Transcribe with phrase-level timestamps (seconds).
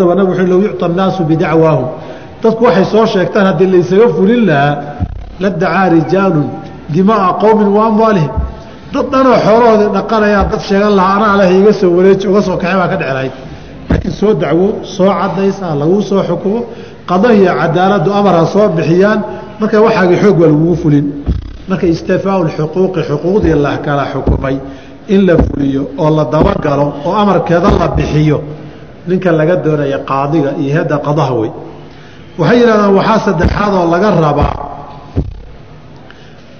[0.00, 1.88] wuxuu low yucطa annaasu bidacwaahum.
[2.42, 4.76] Dadku waxay soo sheegtaan haddii laysaga fulin lahaa
[5.40, 6.48] la dacaa rijaalun
[6.94, 7.90] dimaaa qowmin wa
[8.92, 12.76] dad dhanoo xoolahoodii dhaqanayaa dad sheegan lahaa anaa leh iga soo wareeji uga soo kaxay
[12.80, 13.32] baa ka dheci lahayd
[13.90, 16.60] laakiin soo dacwo soo cadaysa laguu soo xukumo
[17.10, 19.20] qadahiyo cadaaladdu amar ha soo bixiyaan
[19.60, 21.06] marka waxaagii xoog waa lagugu fulin.
[21.68, 24.56] Marka istifaau xuquuqi xuquuqdii la xukumay
[25.08, 28.38] in la fuliyo oo la dabagalo oo amarkeeda la bixiyo
[29.08, 31.50] ninka laga doonaya qaadiga iyo hedda qadaha wey
[32.38, 34.54] waxay yidhahdaan waxaa saddexaad oo laga rabaa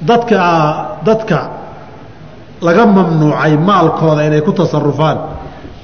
[0.08, 0.38] dadka
[1.06, 1.38] dadka
[2.66, 5.18] laga mamnuucay maalkooda inay ku tasarufaan.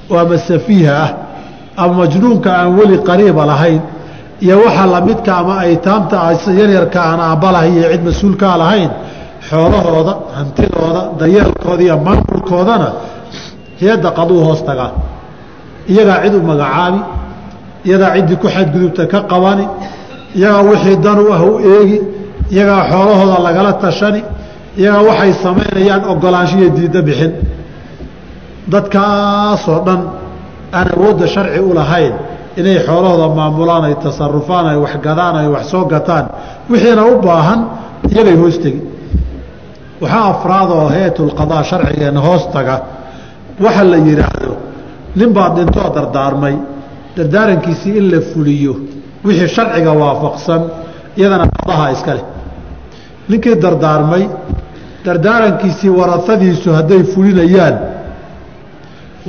[0.09, 1.09] Oo ama safiiha ah
[1.77, 3.81] ama majnuunka aan weli qariiba lahayn
[4.41, 6.17] iyo waxa lamidka ama aytaamta
[6.59, 8.89] yaryarka aan aabalahay iyo cid mas'uulkaa lahayn
[9.49, 12.89] xoolahooda hantidooda dayeelkooda iyo maamulkoodana
[13.79, 14.91] hay'adda qaduu hoos tagaa
[15.91, 16.99] iyagaa cid u magacaabi
[17.87, 19.65] iyagaa ciddii ku xadgudubta ka qabani
[20.37, 21.97] iyagaa wixii dan u ah u eegi
[22.53, 24.21] iyagaa xoolahooda lagala tashani
[24.79, 27.31] iyagaa waxay samaynayaan ogolaanshiyo diidda bixin.
[28.71, 30.01] Dadkaasoo dhan
[30.77, 32.13] aan awoodda sharci u lahayn
[32.59, 36.25] inay xoolahooda maamulaan ay tasarufaan ay waxgadaan ay wax soo gataan
[36.71, 37.59] wixiina u baahan
[38.11, 38.81] iyagay hoos tegi.
[40.01, 42.75] Waxaa afraadoo hay'atulqadaa sharcigeenna hoos taga.
[43.63, 44.51] Waxa la yidhaahdo
[45.15, 46.55] nin baad dhintoo dardaarmay.
[47.17, 48.73] Dardaarankiisii in la fuliyo
[49.25, 50.61] wixii sharciga waafaqsan
[51.19, 52.25] iyadana qadaha iska leh.
[53.29, 54.23] Ninkii dardaarmay
[55.05, 57.75] dardaarankiisii warafadiisu hadday fulinayaan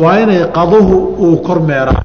[0.03, 2.03] waa inay qaduhu uu kormeeraa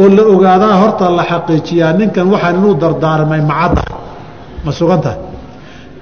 [0.00, 3.82] oo la ogaadaa horta la xaqiijiyaa ninkan waxaan inuu dardaarmay macadda.
[4.64, 5.18] Ma sugan tahay?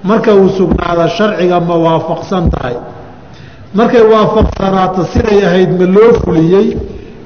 [0.09, 2.75] Marka uu sugnaada sharciga ma waafaqsan tahay
[3.77, 6.67] markay waafaqsanaato siday ahayd ma loo fuliyey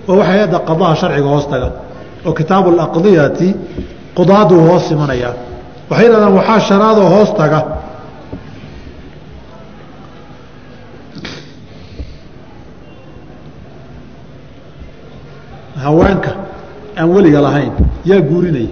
[0.09, 1.67] oo waxay hadda qadaha sharciga hoos taga
[2.27, 3.47] oo kitaabu alaqdiyati
[4.17, 5.33] qudaaduu hoos imanayaa
[5.89, 7.59] waxay yidhahdaan waxaa shanaadoo hoos taga.
[15.83, 16.31] Haweenka
[16.97, 17.71] aan weliga lahayn
[18.09, 18.69] yaa guurinaya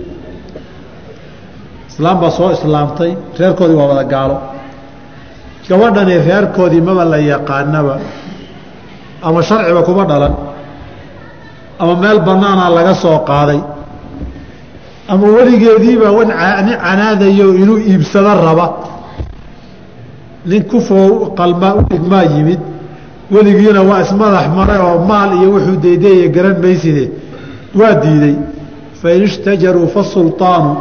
[1.89, 4.35] islaam baa soo islaamtay reerkoodii waa wada gaalo
[5.69, 7.99] gabadhani reerkoodii maba la yaqaanaba.
[9.23, 10.33] Ama sharciba kuma dhalan.
[11.79, 13.59] Ama meel banaana laga soo qaaday.
[15.09, 16.27] Ama weligeediiba wan
[16.65, 18.67] nin canaadayo inuu iibsado raba.
[20.45, 22.59] Nin kufoo qalmaa u dhigmaa yimid.
[23.31, 27.11] Weligiina waa ismadax maray oo maal iyo wuxuu daydeeye garan mayside.
[27.79, 28.35] Waa diiday
[29.01, 30.71] fain ishtajaruu fasulطaanu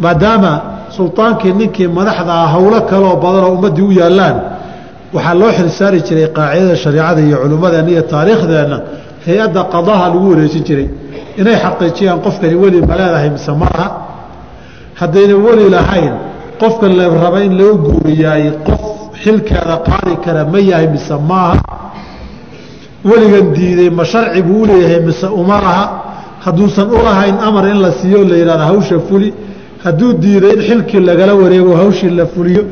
[0.00, 0.60] maadaama
[0.96, 4.36] sulطaankii ninkii madaxda ah howlo kaloo badanoo ummaddii u yaallaan.
[5.14, 8.78] Waxaa loo xilsaari jiray qaacidada shareicada iyo culummadeenna iyo taariikhdeenna.
[9.26, 10.86] Hay'adda qadaha lagu wareejin jiray.
[11.40, 13.86] Inay xaqiijiyaan qofkani weli ma leedahay mise maaha
[15.00, 16.14] haddayna weli lahayn
[16.60, 18.82] qofka la raba in loo guuriyaay qof
[19.22, 21.56] xilkeeda qaadi kara ma yahay mise maaha
[23.04, 25.84] weligan diiday ma sharci buu u leeyahay mise uma laha
[26.44, 29.28] hadduusan u lahayn amar in la siiyo la yihahda hawsha fuli
[29.84, 32.62] hadduu diiday in xilkii lagala wareego hawshii la fuliyo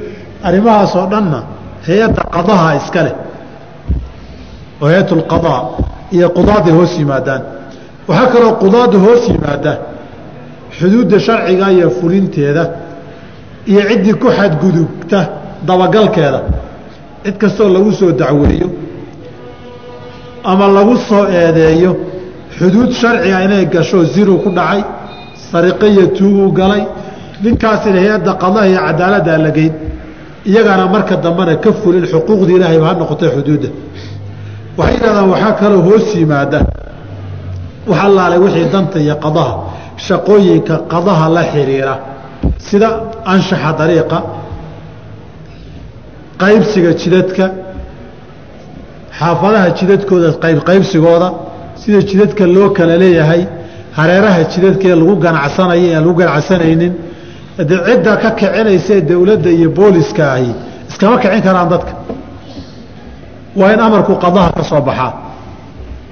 [0.49, 1.39] arrimahaasoo dhanna
[1.87, 3.15] hay'adda qadaha iska leh
[4.83, 5.61] oo hay'at lqadaa
[6.17, 7.43] iyo qudaaday hoos yimaadaan.
[8.09, 9.73] Waxaa kaloo qudaada hoos yimaada
[10.79, 12.63] xuduudda sharciga iyo fulinteeda
[13.71, 15.21] iyo ciddii ku xadgudubta
[15.67, 16.41] dabagalkeeda.
[17.25, 18.69] Cid kastoo lagu soo dacweeyo
[20.45, 21.91] ama lagu soo eedeeyo
[22.59, 24.83] xuduud sharciga inay gasho ziru ku dhacay
[25.51, 26.83] sariqaiyo tuuguu galay
[27.45, 29.73] ninkaasina hay'adda qadaha iyo cadaaladdaa la geyn
[30.95, 33.69] marka dambena ka fulin xuquuqdii ilaahayba ha noqotay xuduudda.
[34.79, 36.59] Waxay yidhahdaan waxaa kaloo hoos yimaada.
[37.91, 39.53] Wax allaalay wixii danta iyo qadaha
[40.07, 41.95] shaqooyinka qadaha la xiriira
[42.69, 42.89] sida
[43.33, 44.19] anshaxa dariiqa
[46.43, 47.45] qaybsiga jidadka
[49.19, 51.29] xaafadaha jidadkooda qaybqaybsigooda
[51.83, 53.43] sida jidadka loo kala leeyahay
[53.99, 56.93] hareeraha jidadkaee lagu ganacsanayo aan lagu ganacsanaynin
[57.59, 60.51] de cidda ka kicinaysae dowladda iyo booliska ahi
[60.89, 61.93] iskama kicin karaan dadka.
[63.57, 65.13] Waa in amarku qadaha ka soo baxaa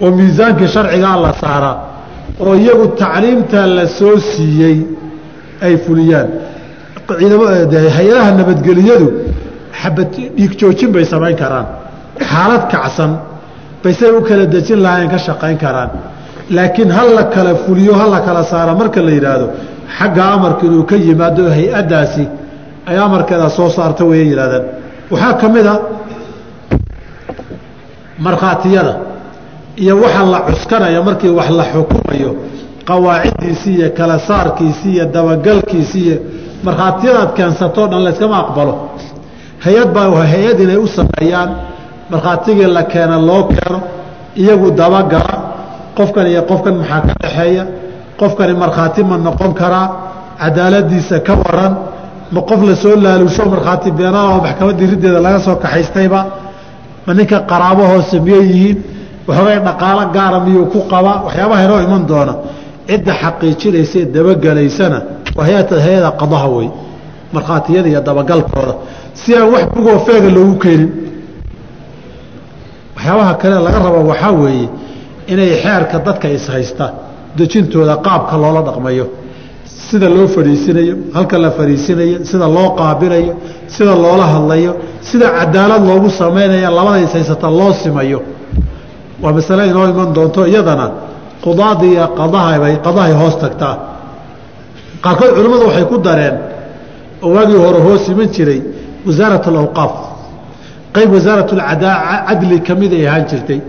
[0.02, 1.76] oo miisaankii sharcigaa la saaraa
[2.44, 4.79] oo iyagu tacliimta la soo siiyey
[5.67, 6.29] ay fuliyaan.
[7.96, 9.08] Hay'adaha nabadgeliyadu
[9.81, 11.67] xabad dhiig joojin bay samayn karaan.
[12.31, 13.12] Xaalad kacsan
[13.82, 15.90] bay say u kala dejin lahayn ka shaqayn karaan.
[16.56, 19.46] Laakiin ha la kala fuliyo ha la kala saara marka la yidhaahdo
[19.96, 22.25] xagga amarka inuu ka yimaado hay'addaasi
[22.88, 24.64] ay amarkeeda soo saarta waya yidhahdaan
[25.12, 25.75] waxaa ka mid a
[28.19, 28.94] markhaatiyada
[29.82, 32.31] iyo waxa la cuskanayo markii wax la xukumayo
[32.88, 36.17] qawaaciddiisii iyo kala saarkiisii iyo dabagalkiisii iyo
[36.67, 38.75] markhaatiyadaad keensatoo dhan layskama aqbalo.
[39.64, 41.50] Hay'ad baa hay'ad inay u sameeyaan
[42.11, 43.79] markhaatigii la keena loo keeno
[44.43, 45.35] iyagu dabagala
[45.96, 47.64] qofkan iyo qofkan maxaa ka dhexeeya
[48.20, 49.87] qofkani markhaati ma noqon karaa
[50.41, 51.73] cadaaladiisa ka waran
[52.35, 56.20] ma qof la soo laalusho markhaati beenaha oo maxkamaddii riddeeda laga soo kaxaystayba?
[57.06, 57.82] Ma ninka qaraabo
[58.26, 58.79] miyay yihiin?
[59.29, 61.23] Waxoogay dhaqaalo gaara miyuu ku qabaa?
[61.26, 62.35] Waxyaabaha inoo iman doona.
[62.88, 64.06] Cidda xaqiijinaysa ee
[65.37, 66.69] waa hay'ada qadaha wey
[67.35, 68.75] markhaatiyada iyo dabagalkooda.
[69.21, 70.91] Si aan wax bugoo feega loogu keenin
[72.97, 74.69] waxyaabaha kale laga rabo waxaa weeye
[75.32, 76.87] inay xeerka dadka ishaysta
[77.38, 79.06] dejintooda qaabka loola dhaqmayo.
[79.88, 83.32] Sida loo fadhiisinayo halka la fadhiisinayo sida loo qaabilayo
[83.75, 84.73] sida loola hadlayo
[85.08, 88.20] sida cadaalad loogu samaynayo labada ishaysata loo simayo.
[89.23, 90.87] Waa masale inoo iman doonto iyadana
[91.44, 93.75] qudaada iyo qadahabay qadahay hoos tagtaa.
[95.05, 96.37] Qaarkood culimmadu waxay ku dareen
[97.23, 98.61] oo waagii hore hoos iman jiray
[99.06, 99.93] wasaarat alawqaaf
[100.94, 101.50] qayb wasaarat
[102.29, 103.61] cadli ka mid ay ahaan jirtay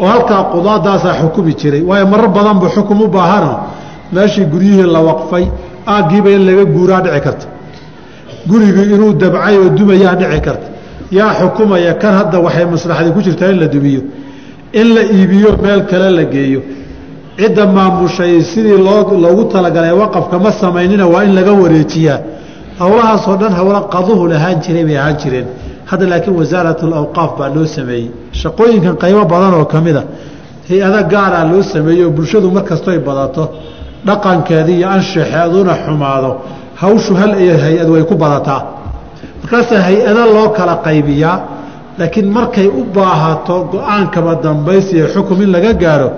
[0.00, 1.82] oo halkaa qudaadaasaa xukumi jiray.
[1.88, 3.52] Waayo marar badan buu xukum u baahano
[4.12, 5.44] meeshii guryihii la waqfay
[5.86, 7.46] aaggiiba in laga guuraa dhici karta.
[8.48, 10.66] Gurigii inuu dabcay oo dumayaa dhici karta.
[11.18, 14.02] Yaa xukumaya kan hadda waxay maslaxdii ku jirtaa in la dumiyo.
[14.80, 16.60] In la iibiyo meel kale la geeyo.
[17.38, 22.18] Cidda maamushay sidii loo loogu talagalay waqafka ma samaynina waa in laga wareejiyaa.
[22.80, 25.46] Howlahaasoo dhan howlo qaduhu lahaan jiray bay ahaan jireen
[25.90, 28.06] hadda laakiin wasaarat alawqaaf baa loo sameeyey.
[28.40, 30.02] Shaqooyinkan qaybo badan oo ka mid a
[30.68, 33.42] hay'ada gaaraa loo sameeyey oo bulshadu mar kastoy badato
[34.08, 36.30] dhaqankeeda iyo anshaxeeduna xumaado.
[36.82, 38.60] Hawshu hal iyo hay'ad way ku badataa.
[39.42, 41.36] Markaasaa hay'ada loo kala qaybiyaa
[41.98, 46.08] laakiin markay u baahato go'aankaba dambaysiyo xukum in laga gaaro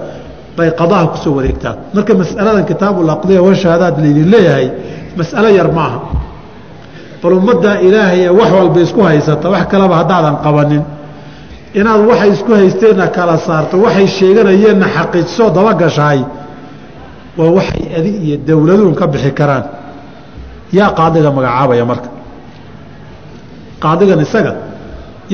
[0.56, 1.74] bay qadaha ku soo wareegtaa.
[1.94, 4.66] Marka masaladan kitaabulaqdiya washahaadaad laydin leeyahay
[5.18, 5.98] masalo yar maaha
[7.22, 10.82] bal ummaddaa ilaahay wax walba isku haysata wax kaleba haddaadan qabanin.
[11.78, 16.20] Inaad waxay isku haysteenna kala saarto waxay sheeganayeenna xaqiijisoo dabagashahay
[17.38, 19.64] waa waxay adi iyo dowladuun ka bixi karaan.
[20.78, 22.08] Yaa qaadiga magacaabaya marka.
[23.82, 24.52] Qaadigan isaga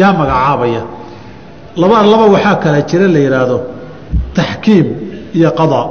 [0.00, 0.82] yaa magacaabaya.
[1.80, 3.58] Laba laba waxaa kala jira la yidhaahdo
[4.36, 4.86] taxkiim
[5.38, 5.86] iyo qadaa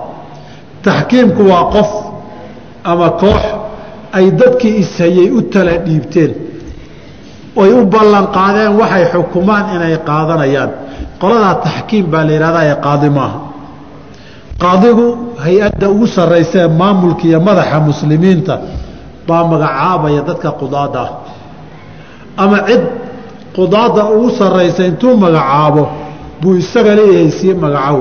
[0.86, 1.90] taxkiimku waa qof
[2.92, 3.42] ama koox
[4.18, 6.32] ay dadkii ishayey u tala dhiibteen.
[7.62, 10.72] Oy u ballan qaadeen waxay xukumaan inay qaadanayaan.
[11.22, 13.40] Qoladaa taxkiim baa la yidhahdaa ee qaadi maaha.
[14.64, 15.08] Qaadigu
[15.44, 18.54] hay'adda ugu sarraysa ee maamulka iyo madaxa muslimiinta
[19.28, 21.12] baa magacaabaya dadka qudaada ah
[22.44, 22.84] ama cid
[23.58, 25.84] qudaada ugu sarraysa intuu magacaabo
[26.42, 28.00] buu isaga leeyahay sii magacow.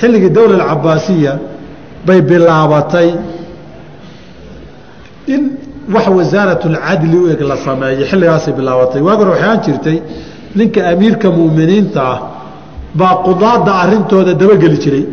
[0.00, 1.32] Xilligii dowla alcabaasiya
[2.06, 3.08] bay bilaabatay
[5.26, 5.42] in
[5.94, 9.00] wax wasaaratulcadli u eg la sameeyo xilligaasay bilaabatay.
[9.06, 9.96] Waagi hore waxay aan jirtay
[10.58, 12.18] ninka amiirka mu'miniinta ah
[12.94, 15.04] baa qudaada arintooda dabageli jiray.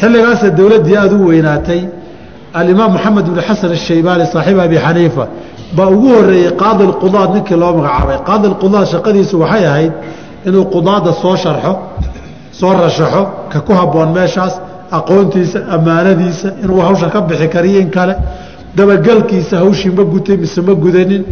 [0.00, 1.80] Xilligaasa dowladdii aada u weynaatay
[2.60, 5.24] alimaam moxamed bn xasan ashaybaani saaxiib abi xaniifa
[5.76, 8.18] baa ugu horeeyey qaadi lqudaad ninkii loo magacaabay.
[8.28, 9.92] Qaadi lqudaad shaqadiisu waxay ahayd
[10.48, 11.72] inuu qudaada soo sharxo
[12.60, 13.22] soo rashaxo
[13.52, 14.54] ka ku habboon meeshaas
[14.98, 18.14] aqoontiisa ammaanadiisa inuu hawsha ka bixi kariyo in kale
[18.78, 21.22] dabagelkiisa hawshii ma gutay mise ma gudanin.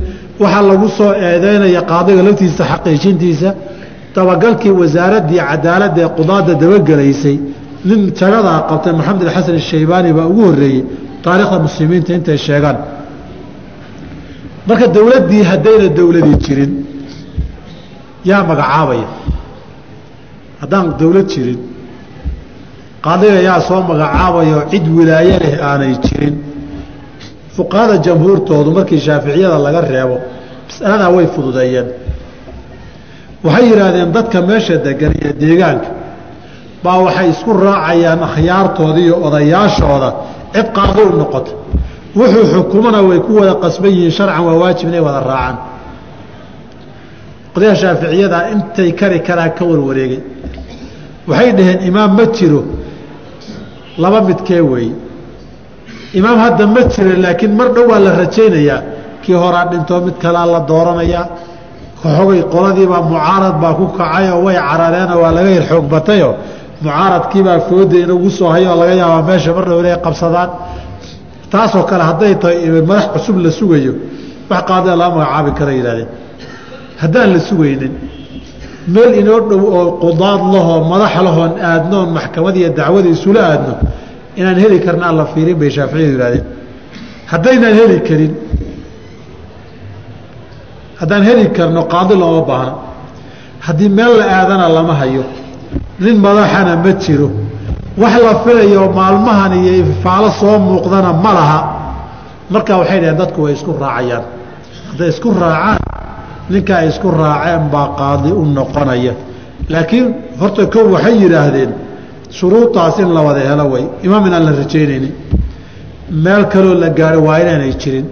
[0.42, 3.50] Waxaa lagu soo eedeynaya qaadiga laftiisa xaqiijintiisa.
[4.14, 7.36] Dabagalkii wasaaraddii cadaaladda ee qudaada dabagelaysay
[7.88, 10.80] nin jagadaa qabtay maxamed xasan ashaybaani baa ugu horeeyey
[11.24, 12.78] taarikhda muslimiinta intay sheegaan.
[14.68, 16.72] Marka dowladdii haddayna dowladii jirin
[18.30, 19.08] yaa magacaabaya.
[20.60, 21.58] Haddaan dowlad jirin
[23.04, 26.34] qaadiga yaa soo magacaabayo cid wilaaye leh aanay jirin
[27.56, 30.16] fuqahada jamhuurtoodu markii shaaficiyada laga reebo
[30.68, 31.88] masaladaa way fududeeyeen.
[33.44, 35.88] Waxay yidhaahdeen dadka meesha degan iyo deegaanka
[36.84, 40.08] baa waxay isku raacayaan akhyaartooda iyo odayaashooda
[40.54, 41.52] cid qaado u noqota
[42.18, 45.56] wuxuu xukumana way ku wada qasban yihiin sharcan waa waajib inay wada raacaan.
[47.56, 50.20] Odayaha shaaficiyada intay kari karaan ka warwareegay.
[51.28, 52.60] Waxay dhaheen imaam ma jiro
[54.02, 54.94] laba midkee weeye
[56.14, 58.82] imaam hadda ma jira laakiin mar dhow waa la rajaynayaa.
[59.22, 61.26] Kii horaa dhintoo mid kalaa la dooranayaa
[62.02, 65.86] xogay qoladiibaa mucaarad baa ku kacayoo way carareenoo waa laga yar xoog
[66.82, 70.50] mucaaradkiibaa fooda inagu soo hayoo laga yaabaa meesha mar dhow inay qabsadaan.
[71.50, 73.94] Taasoo kale hadday tahay madax cusub la sugayo.
[74.50, 76.08] Wax qaadida lama magacaabi kara yidhahdeen
[77.02, 77.92] haddaan la sugaynin
[78.88, 82.70] meel inoo dhow oo qudaad lahoo madax lahoon aadnoon maxkamad iyo
[83.14, 83.74] isula aadno
[84.40, 86.44] inaan heli karna aan la fiirin bay shaaficiyadu yihahdeen
[87.32, 88.32] haddaynaan heli karin
[91.00, 92.74] haddaan heli karno qaadi looma baahno
[93.66, 95.24] haddii meel la aadana lama hayo.
[96.00, 97.28] Nin madaxana ma jiro.
[98.02, 101.60] Wax la filayo maalmahan iyo ifaalo soo muuqdana ma laha.
[102.52, 104.24] Markaa waxay dhaheen dadku way isku raacayaan.
[104.90, 105.78] Hadday isku raacaan
[106.52, 109.12] ninka ay isku raaceen baa qaadi u noqonaya.
[109.72, 110.06] Laakiin
[110.40, 111.70] horta kow waxay yidhaahdeen
[112.30, 113.84] shuruudaas in la wada helo way.
[114.02, 115.12] Imaam inaan la rajaynaynin
[116.10, 118.06] meel kaloo la gaaro waa inaanay jirin.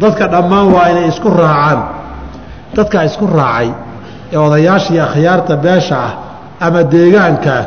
[0.00, 1.80] Dadka dhammaan waa inay isku raacaan.
[2.76, 3.70] Dadka isku raacay
[4.32, 6.12] ee odayaashii akhyaarta beesha ah
[6.60, 7.64] ama deegaankaah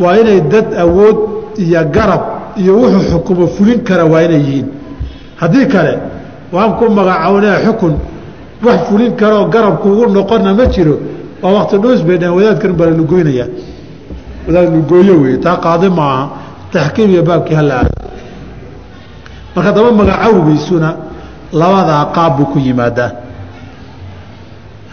[0.00, 1.16] waa inay dad awood
[1.64, 2.22] iyo garab
[2.60, 4.66] iyo wuxuu xukumo fulin kara waa inay yihiin.
[5.40, 5.94] Haddii kale
[6.52, 7.94] waan ku magacownee xukun
[8.66, 10.96] wax fulin karoo garabkuugu noqonna ma jiro
[11.42, 13.71] waa wakti dhuus bay dhaheen wadaadkan baa lalugoynaya wadaad
[14.48, 16.24] lugooyo wey taa qaadi maaha
[16.72, 17.94] taxkiim iyo baabkii hala aado
[19.54, 20.88] marka daba magacowgiisuna
[21.52, 23.10] labadaa qaab buu ku yimaadaa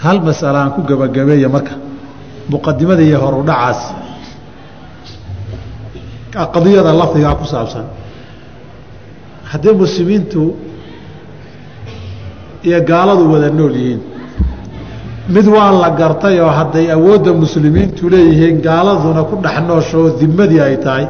[0.04, 1.76] hal masala aan ku gebagabeeya marka?
[2.50, 3.80] Muqadimada iyo horudhacaas
[6.32, 7.86] qadiyada lafdigaa ku saabsan.
[9.52, 10.56] Haddii muslimiintu
[12.64, 14.02] iyo gaaladu wada nool yihiin
[15.36, 20.78] mid waa la gartay oo hadday awoodda muslimiintu leeyihiin gaaladuna ku dhex nooshoo dimadii ay
[20.86, 21.06] tahay.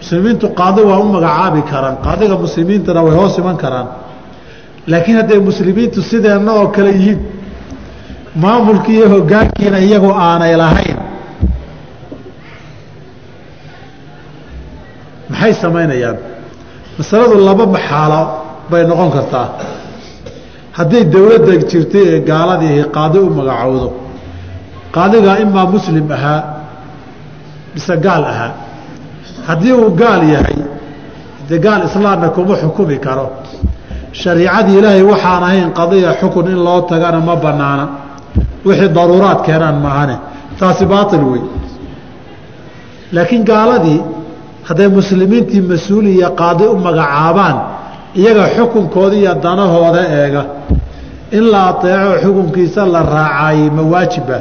[0.00, 3.86] Muslimiintu qaadi waa u magacaabi karaan qaadiga muslimiintana way hoos iman karaan.
[4.90, 7.20] Laakiin hadday muslimiintu sideenna oo kale yihiin
[8.42, 10.98] maamulkii iyo hoggaankiina iyagoo aanay lahayn.
[15.30, 16.16] Maxay samaynayaan?
[16.98, 18.20] Masaladu laba maxaalo
[18.70, 19.46] bay noqon kartaa
[20.78, 23.88] hadday dowladda jirtay ee gaaladiihi qaadi u magacowdo
[24.96, 26.40] qaadigaa imaa muslim ahaa
[27.74, 28.52] mise gaal ahaa
[29.48, 30.58] haddii uu gaal yahay
[31.48, 33.26] de gaal islaamna kuma xukumi karo.
[34.20, 37.84] Shariicadii ilaahay waxaan ahayn qadiya xukun in loo tagana ma banaana
[38.66, 40.16] wixii daruuraad keenaan maahane.
[40.58, 41.42] Taasi baail wey
[43.14, 44.00] laakiin gaaladii
[44.68, 47.56] hadday muslimiintii mas'uul iyo qaadi u magacaabaan
[48.20, 50.42] iyaga xukunkoodi iyo danahooda eega.
[51.36, 54.38] In la ateeco xukunkiisa la raacaayey ma waajiba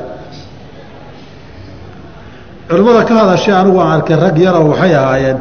[2.69, 5.37] culimmada ka hadashay anigu aan arkay rag yaroo waxay ahaayeen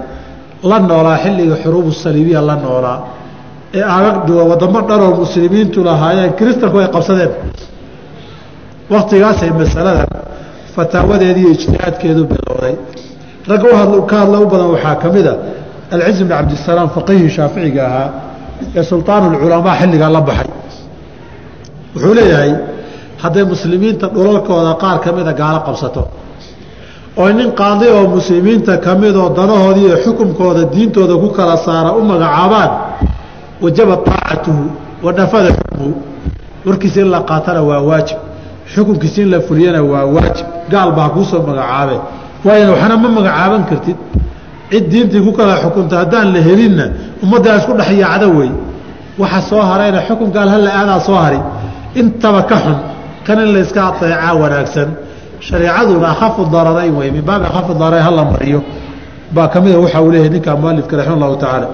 [0.63, 2.99] la noolaa xilliga xuruubu saliibiya la noolaa.
[3.75, 7.31] Ee aagagdhuwa wadamo dhanoo muslimiintu lahaayeen kiristanku ay qabsadeen.
[8.91, 10.09] Waktigaasay masaladan
[10.75, 12.75] fataawadeedi iyo ijtihaadkeedu bilowday.
[13.49, 15.35] Ragga ka hadla u badan waxaa ka mid a
[15.95, 18.09] alciz bn cabdisalaam faqihii shaaficiga ahaa
[18.79, 20.49] ee sulطaanulculamaa xilligaa la baxay
[21.95, 22.53] wuxuu leeyahay
[23.23, 26.03] hadday muslimiinta dhulalkooda qaar ka mida gaalo qabsato
[27.21, 32.01] oo nin qaadi oo muslimiinta ka midoo danahoodii iyo xukumkooda diintooda ku kala saara u
[32.11, 32.71] magacaabaan
[33.65, 34.65] wajaba aacatuhu
[35.05, 35.93] wa nafada xukmuhu
[36.67, 38.19] warkiisa in la qaatana waa waajib
[38.75, 41.97] xukunkiisa in la fuliyana waa waajib gaal baa kuusoo magacaabe
[42.47, 43.97] waayo waxna ma magacaaban kartid
[44.71, 46.85] cid diintii ku kala xukunta haddaan la helinna
[47.25, 48.51] ummaddaa isku dhex yaacda wey
[49.23, 51.41] waxa soo harayna xukun gaal hala aadaa soo hari.
[52.01, 52.79] Intaba ka xun
[53.27, 54.89] kan in layska ateecaa wanaagsan.
[55.47, 58.61] Shareecaduna akhafu dararayn wey min baabi akhafu dararayn hala mariyo.
[59.35, 61.69] Baa ka mida waxa uu leeyahay ninka mualifka raxima allahu tacaala.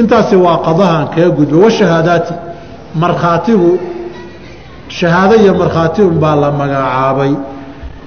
[0.00, 2.32] Intaasi waa qadahaan kaga gudba washahaadaati
[3.02, 3.70] markhaatigu
[4.98, 7.32] shahaado iyo markhaati unbaa la magacaabay.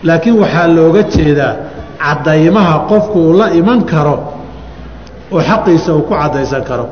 [0.07, 1.53] Laakiin waxaa looga jeedaa
[2.03, 4.15] cadaymaha qofku uu la iman karo
[5.31, 6.85] oo xaqiisa uu ku cadaysan karo.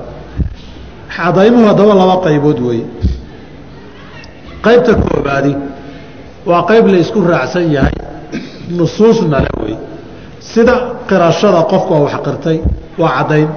[1.16, 2.86] Cadaymuhu haddaba laba qaybood weeye.
[4.66, 5.54] Qaybta koobaadi
[6.50, 7.96] waa qayb la isku raacsan yahay
[8.78, 9.76] nusuusna le wey
[10.40, 10.76] sida
[11.10, 12.58] qirashada qofka wax qirtay
[13.02, 13.50] waa caddayn.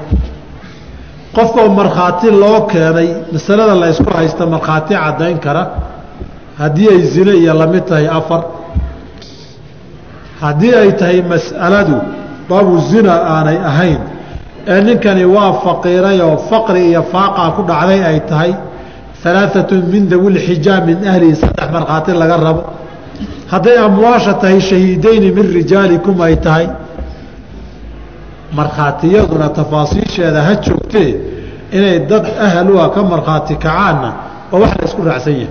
[1.37, 3.87] Qofkao markhaati loo keenay masalada la
[4.18, 5.62] haysta markhaati caddayn kara
[6.58, 8.40] haddii ay zine iyo la mid tahay afar
[10.41, 11.97] haddii ay tahay mas'aladu
[12.49, 13.99] baabu zina aanay ahayn
[14.67, 18.53] ee ninkani waa faqiiray oo faqri iyo faaqaa ku dhacday ay tahay
[19.25, 22.62] alaaatun min dawilxijaa min ahlihi saddex markhaati laga rabo.
[23.53, 26.67] Hadday amwaasha tahay shahiideyni min rijaalikum ay tahay
[28.53, 31.11] markhaatiyaduna tafaasiisheeda ha joogtee
[31.73, 34.11] inay dad ahluha ka markhaati kacaanna
[34.53, 35.49] waa wax la ysku raacsan yahay.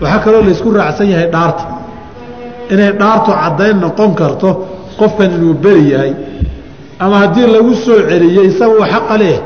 [0.00, 1.64] Waxaa kaloo la ysku raacsan yahay dhaarta
[2.72, 4.48] inay dhaartu caddayn noqon karto
[4.98, 6.12] qofkan inuu beri yahay
[7.04, 9.38] ama haddii lagu soo celiyey isaguu xaqa leh.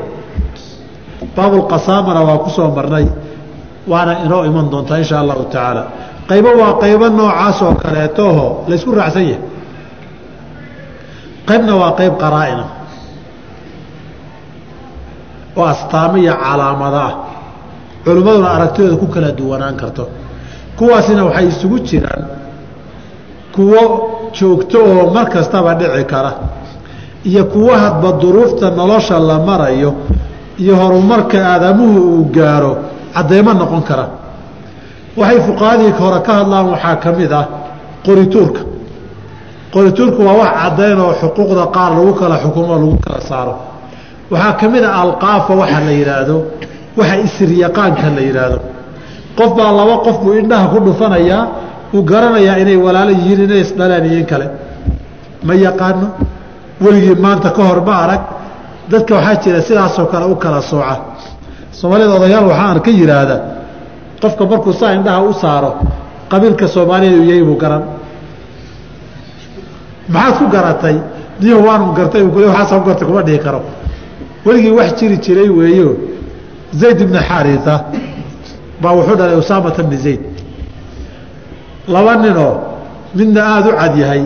[1.35, 3.07] Baabulqasaamana waa ku soo marnay
[3.91, 5.83] waana inoo iman doontaa insha allahu tacaala.
[6.29, 9.41] Qaybo waa qaybo noocaas oo kaleetoho laysku raacsan yahay.
[11.47, 12.65] Qaybna waa qayb qaraa'ina
[15.57, 17.13] oo astaamo iyo calaamado ah.
[18.05, 20.03] Culimmaduna aragtidooda ku kala duwanaan karto.
[20.77, 22.21] Kuwaasina waxay isugu jiraan
[23.55, 23.81] kuwo
[24.37, 26.31] joogto oo mar kastaba dhici kara
[27.29, 29.91] iyo kuwo hadba duruufta nolosha la marayo
[30.61, 32.73] iyo horumarka aadamuhu uu gaaro
[33.13, 34.05] cadeymo noqon kara.
[35.17, 37.45] Waxay fuqahadii hore ka hadlaan waxaa ka mid ah
[38.05, 38.61] qorituurka.
[39.73, 43.55] Qorituurku waa wax caddayn oo xuquuqda qaar lagu kala xukumo lagu kala saaro.
[44.31, 46.37] Waxaa ka mid a alqaafa waxa la yidhaahdo
[46.97, 48.57] waxa isiryaqaanka la yidhaahdo
[49.37, 51.43] qof baa laba qof buu indhaha ku dhufanayaa
[51.93, 54.47] uu garanayaa inay walaalo yihiin inay isdhaleen iyo in kale.
[55.43, 56.07] Ma yaqaano?
[56.81, 58.21] Weligii maanta ka hor ma arag.
[58.91, 60.95] Dadka waxaa jira sidaasoo kale u kala sooca.
[61.71, 63.35] Soomaalida odayaal waxaan ka yidhaahda
[64.21, 65.71] qofka markuu saa indhaha u saaro
[66.31, 67.83] qabiilka soomaaliyeed uu yahay buu garan.
[70.09, 70.95] Maxaad ku garatay?
[71.41, 73.61] Niyo waanu gartay waaasa ku gartay kuma dhihi karo.
[74.45, 75.89] Weligii wax jiri jiray weeyo.
[76.79, 77.73] Zayd ibni xaarisa
[78.81, 80.21] baa wuxuu dhalay usaamata bni zayd
[81.93, 82.53] laba ninoo
[83.17, 84.23] midna aada u cad yahay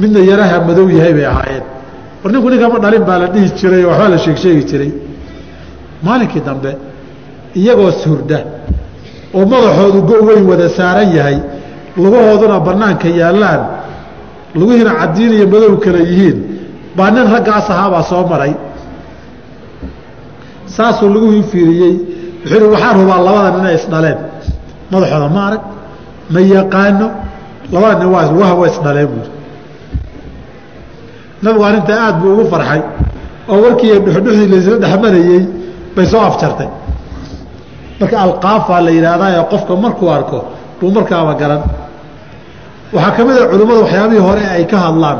[0.00, 1.64] midna yaraha madow yahay bay ahaayeen.
[2.22, 4.90] War ninku ninkama dhalin baa la dhihi jiray oo waxbaa la sheeg sheegi jiray.
[6.04, 6.70] Maalinkii dambe
[7.60, 8.38] iyagoo hurda
[9.36, 11.38] oo madaxoodu go weyn wada saaran yahay
[11.96, 13.60] lugahooduna banaanka yaallaan
[14.58, 16.38] lugihiina cadiin iyo madow kale yihiin
[16.96, 18.52] baa nin raggaas ahaabaa soo maray.
[20.76, 21.94] Saasuu lagu fiiriyey
[22.44, 24.18] wuxuu hi waxaan hubaa labada nin ay isdhaleen
[24.92, 25.62] madaxooda ma arag
[26.32, 27.06] ma yaqaano?
[27.72, 29.30] labada nin waa isdhaleen buuri
[31.42, 32.80] nabigu arrintaa aad buu ugu farxay
[33.50, 35.42] oo warkii dhuxdhuxdii laysla dhexmarayey
[35.94, 36.68] bay soo afjartay.
[38.00, 40.38] Marka alqaafaa la yidhaahdaa ee qofka markuu arko
[40.80, 41.62] buu markaaba garan.
[42.94, 45.18] Waxaa ka mid a culimmadu waxyaabihii hore ay ka hadlaan.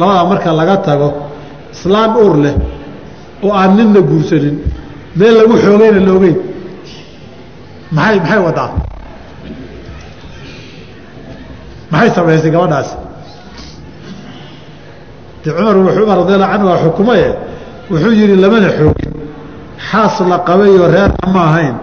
[0.00, 1.08] Labadaa marka laga tago
[1.74, 2.54] islaan uur leh
[3.44, 4.56] oo aan ninna guursanin
[5.18, 6.36] meel lagu xoogayna la ogeyn
[7.96, 8.70] maxay maxay wadaa
[11.92, 12.94] maxay samaysay gabadhaasi
[15.44, 17.28] de cumar cumar radiallahu canhu waa xukumaye.
[17.90, 19.12] Wuxuu yidhi lamana xoogin
[19.90, 21.74] xaas la qabayoo reerna ma ahayn.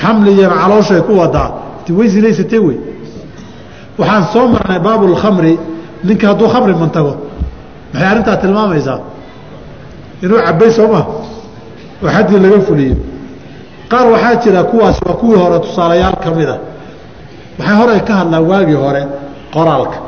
[0.00, 1.50] Xamliyan calooshay ku wadaa.
[1.84, 2.78] Ti way sinaysatee wey.
[3.98, 5.58] Waxaan soo marnay baabulkhamri
[6.06, 7.12] ninka hadduu khamri mantago
[7.92, 8.98] maxay arrintaa tilmaamaysaa?
[10.22, 11.04] Inuu cabbay soo maha
[12.02, 12.96] oo xaddii laga fuliyo
[13.90, 16.56] qaar waxaa jira kuwaas waa kuwii hore tusaalayaal ka mid a
[17.58, 19.02] waxay hore ka hadlaan waagii hore
[19.54, 19.98] qoraalka.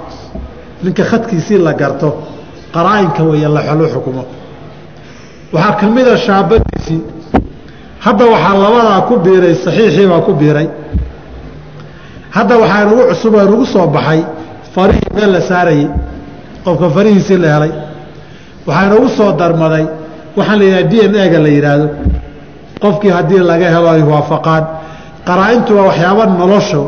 [0.82, 2.08] Ninka khadkiisii la garto
[2.74, 4.22] qaraa'inka weeye laxolu xukumo.
[5.54, 7.00] Waxaa ka mida shaabadiisii
[8.04, 10.68] hadda waxaa labadaa ku biiray saxiixii baa ku biiray.
[12.36, 14.20] Hadda waxaa nagu cusub ee nagu soo baxay.
[14.74, 15.88] Farihii meel la saarayey.
[16.64, 17.72] Qofka farihiisii la helay.
[18.66, 19.84] Waxaa nagu soo darmaday.
[20.36, 21.86] Waxaan la yidhaha d n a-ga la yidhaahdo.
[22.82, 24.64] Qofkii haddii laga helo ay waafaqaan.
[25.28, 26.78] Qaraa-intu waa waxyaaba nolosha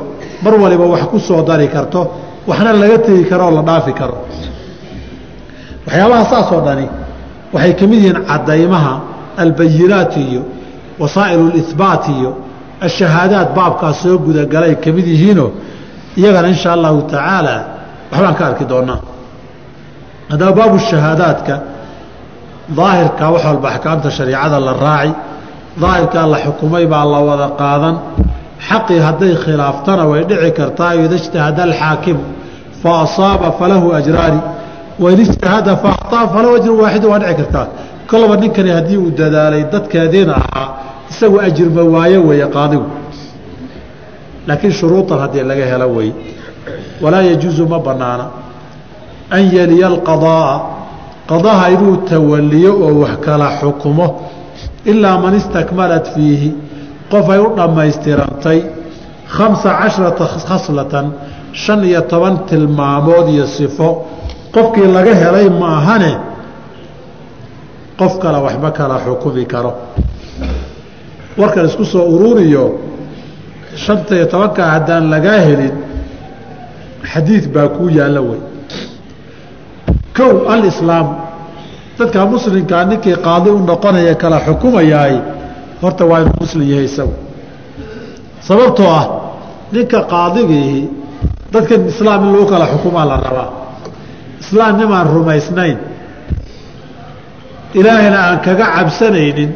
[0.45, 2.01] mar waliba wax ku soo dari karto
[2.49, 4.17] waxna laga tegi karo oo la dhaafi karo.
[5.87, 6.87] Waxyaabaha saasoo dhani
[7.55, 8.93] waxay ka mid yihiin cadaymaha
[9.43, 10.43] albayinaat iyo
[11.01, 12.31] wasaa'ilu اlihbaat iyo
[12.87, 15.51] ashahaadaad baabkaas soo gudagalay ka mid yihiinoo
[16.19, 17.55] iyagana insha allahu tacaala
[18.13, 19.01] waxbaan ka arki doonaa.
[20.31, 21.55] Haddaba baabu shahaadaadka
[22.79, 25.13] daahirka wax walba axkaamta shariicada la raaci
[25.83, 27.95] daahirkaa la xukumay baa la wada qaadan
[28.69, 32.23] xaqii hadday khilaaftana way dhici kartaa ida ijtahada alxaakimu
[32.83, 34.41] fa asaaba falahu ajraani
[35.03, 37.67] wain ijtahada fa akhطaa falahu ajru waaxidu waa dhici kartaa.
[38.11, 40.69] Kolaba ninkani haddii uu dadaalay dadkeediina ahaa
[41.11, 42.87] isagu ajirma waayo weeye qaadigu
[44.47, 46.11] laakiin shuruudan haddii laga helo wey
[47.03, 48.27] walaa yajuusu ma banaana
[49.31, 50.61] an yeliya alqadaa'a
[51.31, 54.07] qadaha inuu tawaliyo oo wax kala xukumo
[54.85, 56.55] ilaa man istakmalat fiihi
[57.15, 58.59] qof ay u dhammaystirantay
[59.37, 61.07] khamsa casharata khaslatan
[61.63, 63.89] shan iyo toban tilmaamood iyo sifo.
[64.55, 66.13] Qofkii laga helay maahane
[67.99, 69.73] qof kale waxba kala xukumi karo.
[71.39, 72.65] Warkan isku soo ururiyo
[73.85, 75.75] shanta iyo tobankaa haddaan lagaa helin
[77.13, 78.41] xadiid baa kuu yaalla wey.
[80.17, 81.07] Kow alislaam
[81.99, 85.15] dadka muslimkaa ninkii qaadi u noqonaya kala xukumayaay
[85.85, 87.15] horta waa inuu muslim yahay isagu.
[88.47, 89.05] Sababtoo ah
[89.73, 90.81] ninka qaadigiihi
[91.53, 93.49] dadkan islaam in lagu kala xukumaa la rabaa.
[94.43, 95.79] Islaam nimaan rumaysnayn?
[97.79, 99.51] Ilaahayna aan kaga cabsanaynin.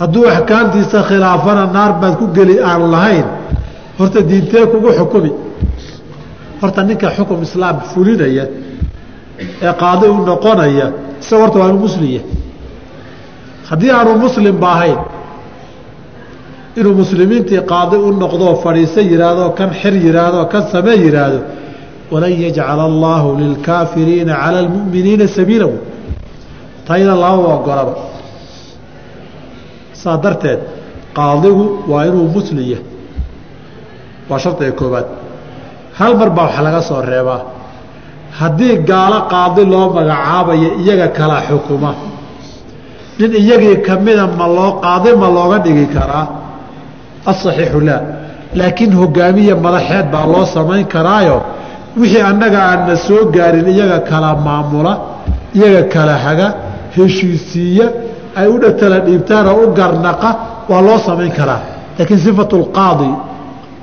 [0.00, 3.26] Hadduu axkaamtiisa khilaafana naar baad ku geli aan lahayn
[3.98, 5.30] horta diintee kugu xukumi.
[6.60, 8.44] Horta ninka xukum islaam fulinaya
[9.66, 10.86] ee qaadi u noqonaya
[11.20, 12.22] isaga horta waa inu muslimya
[13.68, 14.98] haddii aanu muslimba ahayn
[16.78, 21.38] inuu muslimiintii qaadi u noqdoo fadhiiso yihaahdo kan xir yihaahdo kan samee yihaahdo
[22.12, 25.68] walan yajcala allaahu lilkaafiriina cala almu'miniina sabiila.
[26.88, 27.94] Tayda lababa ogolaba
[30.02, 30.60] saa darteed
[31.18, 32.78] qaadigu waa inuu musliya.
[34.28, 35.06] Waa shardiga koobaad
[35.98, 37.40] hal mar baa wax laga soo reebaa.
[38.40, 41.90] Haddii gaalo qaadi loo magacaabayo iyaga kala xukuma.
[43.18, 46.26] Nin iyagii kamida ma loo qaadi ma looga dhigi karaa
[47.30, 48.00] asaxiixu laa
[48.54, 51.42] laakiin hogaamiye madaxeed baa loo samayn karaayo
[52.00, 54.92] wixii annaga aanna soo gaarin iyaga kala maamula
[55.54, 56.48] iyaga kala haga
[56.96, 57.86] heshiisiiya
[58.36, 60.30] ay u dhatala dhiibtaanoo u garnaqa
[60.70, 61.60] waa loo samayn karaa
[61.98, 63.10] laakiin sifatu lqaadi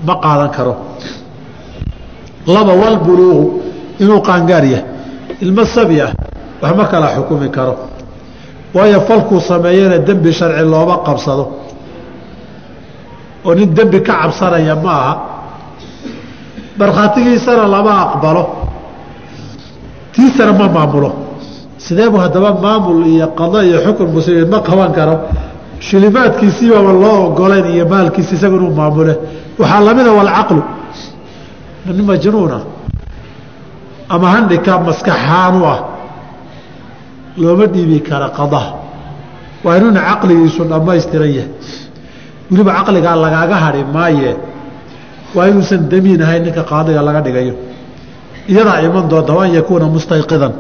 [0.07, 0.73] ma qaadan karo
[2.55, 3.61] laba walbuluuqu
[3.99, 4.85] inuu qaangaar yahay
[5.41, 6.11] ilmo sabi ah
[6.61, 7.73] wax kala xukumi karo
[8.73, 11.43] waayo falkuu sameeyana dembi sharci looma qabsado
[13.45, 15.13] oo nin dembi ka cabsanaya ma aha.
[16.79, 18.43] Markhaatigiisana lama aqbalo.
[20.13, 21.09] Tiisana ma maamulo.
[21.77, 25.15] Sideebu haddaba maamul iyo qado iyo xukun muslimiin ma qaban karo?
[25.87, 29.13] Shilimaadkiisiibaba loo ogolayn iyo maalkiisa isaga inuu maamule.
[29.59, 30.61] Waxaa lamida walcaqlu
[31.85, 32.57] nin majnuuna
[34.13, 35.79] ama handhikaab maskaxaanu ah
[37.41, 38.69] looma dhiibi kara qadaha
[39.65, 41.49] waa inuuna caqligiisu dhammaystiran yahay
[42.51, 44.31] weliba caqligaa lagaaga hadhi maaye.
[45.35, 47.53] Waa inuusan damiin ahayn ninka qaadiga laga dhigayo.
[48.51, 50.53] Iyadaa iman doonta waan yakuuna mustayqidan.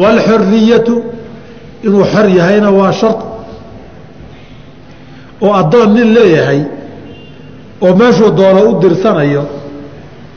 [0.00, 0.94] Waalxoriyatu
[1.86, 3.16] inuu xor yahayna waa shar
[5.44, 6.60] oo addoon nin leeyahay
[7.84, 9.42] oo meeshuu doono u dirsanayo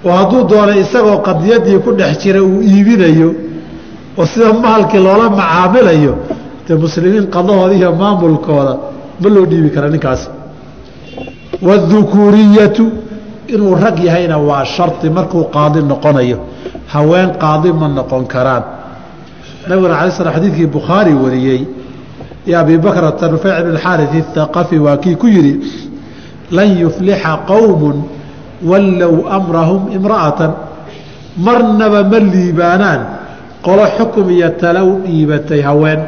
[0.05, 3.29] oo hadduu doonay isagoo qadiyadii ku dhex jira uu iibinayo
[4.19, 6.13] oo sida mahalkii loola macaamilayo
[6.67, 8.73] dee muslimiin qadahooda iyo maamulkooda
[9.21, 10.29] ma loo dhiibi kara ninkaasi
[11.61, 12.85] wadukuuriyatu
[13.47, 16.37] inuu rag yahayna waa shardi markuu qaadi noqonayo.
[16.87, 18.63] Haween qaadi ma noqon karaan.
[19.67, 21.61] Nabiguna ala sl xadiidkii bukhaari wariyey
[22.47, 25.53] iyo abi bakrata bn xaari اthaqafi waa kii ku yidhi
[26.51, 28.03] lan yuflixa qowm
[28.63, 30.51] wallow amrahum imra'atan.
[31.37, 33.01] Marnaba ma liibaanaan
[33.61, 35.99] qolo xukum iyo tala u dhiibatay haween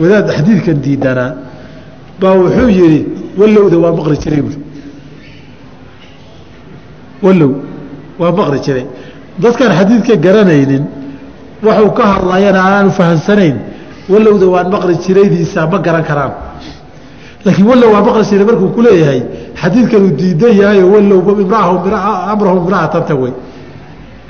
[0.00, 1.30] wadaad xadiidkan diidanaa
[2.20, 3.00] baa wuxuu yidhi
[3.40, 4.58] wallowda waa maqri jiray buui
[7.22, 7.50] wallow
[8.20, 8.86] waa maqri jiray.
[9.42, 10.84] Dadkaan xadiidka garanaynin
[11.66, 13.56] waxuu ka hadlayana aanaanu fahamsanayn
[14.12, 16.32] wallowda waan maqri jiraydiisa ma garan karaan.
[17.44, 19.20] Laakiin wallow waa maqri jiray markuu ku leeyahay
[19.62, 21.20] xadiidkan uu diidan yahayo wallow
[22.32, 23.32] amrahum imra'atanta wey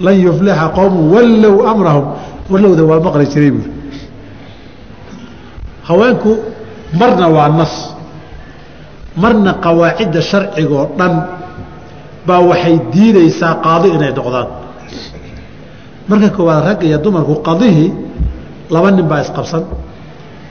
[0.04, 2.06] lan yuflixa qowmu wallow amrahum.
[2.52, 3.68] Wallowda waa maqri jiray buui
[5.90, 6.30] haweenku
[7.00, 7.74] marna waa nas.
[9.22, 11.12] Marna qawaacidda sharcigoo dhan
[12.26, 14.48] baa waxay diidaysaa qaadi inay noqdaan.
[16.08, 17.90] Marka koowaad rag iyo dumarku qadihii
[18.74, 19.62] laba nin baa isqabsan.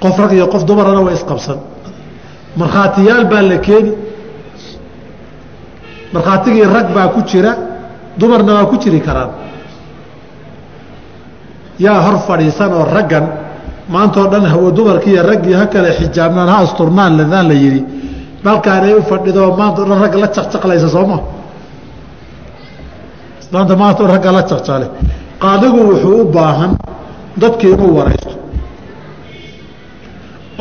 [0.01, 1.57] Qof rag iyo qof dumarana waa isqabsan.
[2.59, 3.91] Markhaatiyaal baa la keeni.
[6.13, 7.51] Markhaatigii rag baa ku jira
[8.19, 9.31] dumarna waa ku jiri karaan.
[11.85, 13.25] Yaa hor fadhiisan oo raggan
[13.93, 17.81] maantao dhan hawo dumarkii iyo raggii ha kale xijaabnaan ha asturnaan ladaan la yidhi.
[18.43, 21.17] Balkaanay u fadhido maantao dhan ragga la jaqjaqlaysa sooma
[23.53, 24.87] maanta maantao dhan ragga la jaqjaqle
[25.43, 26.71] qaadigu wuxuu u baahan
[27.41, 28.33] dadkii inuu waraysto.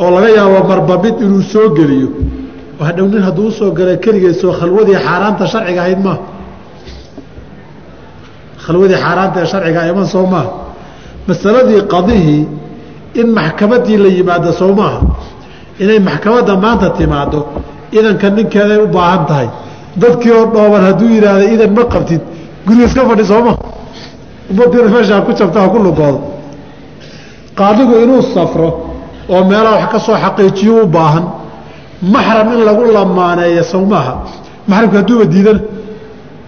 [0.01, 2.09] Oo laga yaabo marba mid inuu soo geliyo.
[2.87, 6.19] Hadhow nin hadduu u soo galay keligeesoo khalwadii xaaraanta sharciga ahayd maaha
[8.65, 10.49] khalwadii xaaraanta ee sharciga iman soo maaha
[11.27, 12.41] masaladii qadihii
[13.15, 14.73] in maxkamaddii la yimaado soo
[15.79, 17.39] inay maxkamadda maanta timaado
[17.91, 19.49] idanka ninkeeday u baahan tahay.
[19.97, 22.21] Dadkii oo dhooban hadduu yidhaahda idan ma qabtid
[22.65, 23.53] guriga iska fadhi sooma
[24.51, 26.19] ummadiina meeshaa ku jabta ku lugoodo
[27.57, 28.69] qaadigu inuu safro
[29.29, 31.25] oo meelaha wax ka soo xaqiijiyo u baahan
[32.01, 34.13] maxram in lagu lamaaneeyo sow maaha.
[34.67, 35.25] Maxramka hadduuba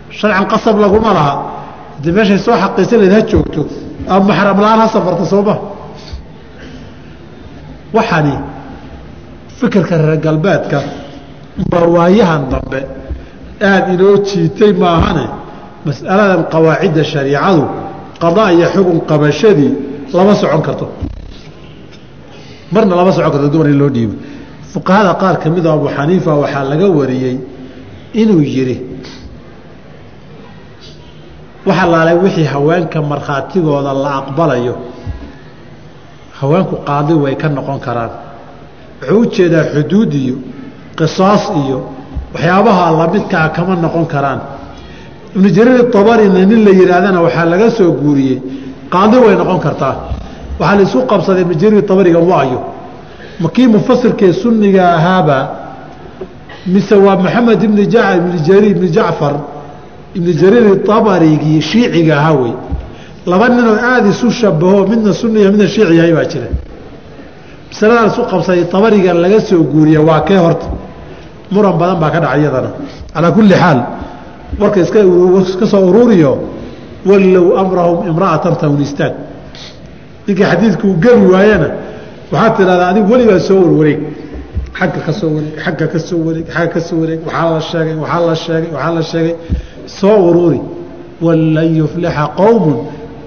[0.09, 1.33] sharcan qasab laguma laha.
[1.95, 3.65] Haddii meeshay soo xaqiisan layd joogto
[4.07, 5.59] ama maxram la'aan ha safarta soo maha
[7.95, 8.35] waxani
[9.59, 10.79] fikirka reer galbeedka
[11.71, 12.79] baa waayahan dambe
[13.69, 15.25] aada inoo jiitay maahane
[15.85, 17.63] mas'aladan qawaacidda shariicadu
[18.23, 19.71] qadaa iyo xugun qabashadii
[20.15, 20.85] lama socon karto.
[22.73, 24.15] Marna lama socon karto dumar in loo dhiibo.
[24.73, 27.35] Fuqahada qaar ka mid oo abu xaniifa waxaa laga wariyey
[28.21, 28.77] inuu yidhi
[31.67, 34.75] waxa laalay wixii haweenka markhaatigooda la aqbalayo
[36.41, 38.11] haweenku qaadi way ka noqon karaan.
[39.01, 39.25] Wuxuu u
[39.73, 40.35] xuduud iyo
[40.97, 41.79] qisaas iyo
[42.33, 44.39] waxyaabaha lamidkaa kama noqon karaan.
[45.35, 48.41] Ibnu jariir abarina nin la yidhaahdana waxaa laga soo guuriyey.
[48.93, 49.95] Qaadi way noqon kartaa.
[50.59, 52.59] Waxaa la isu qabsaday ibnu jariir abariga waayo
[53.41, 55.37] ma kii mufasirkee sunniga ahaaba
[56.67, 59.33] mise waa maxamed ibni ibni jacfar
[60.15, 62.53] ibni jariir abarigii shiiciga ahaa wey
[63.25, 66.47] laba ninoo aada isu shabaho midna sunniya midna shiici yahay baa jira.
[67.71, 70.67] Masaladaa isu qabsaday abariga laga soo guuriya waa kee horta?
[71.51, 72.69] Muran badan baa ka dhacay iyadana.
[73.13, 73.79] Calaa kulli xaal
[74.59, 76.31] warka iska soo ururiyo
[77.09, 79.13] wallow amrahum imra'atan tawnistaan
[80.27, 81.67] ninkii xadiidku uu geli waayana
[82.31, 83.99] waxaad tidhahdaa adigu weligaa soo warwareeg.
[84.83, 87.95] Agga ka soo wareeg agga ka soo wareeg agga ka soo wareeg waxaa la sheegay
[88.03, 89.35] waxaa la sheegay waxaa la sheegay.
[89.99, 90.61] Soo ururi
[91.25, 92.77] walan yuflixa qowmun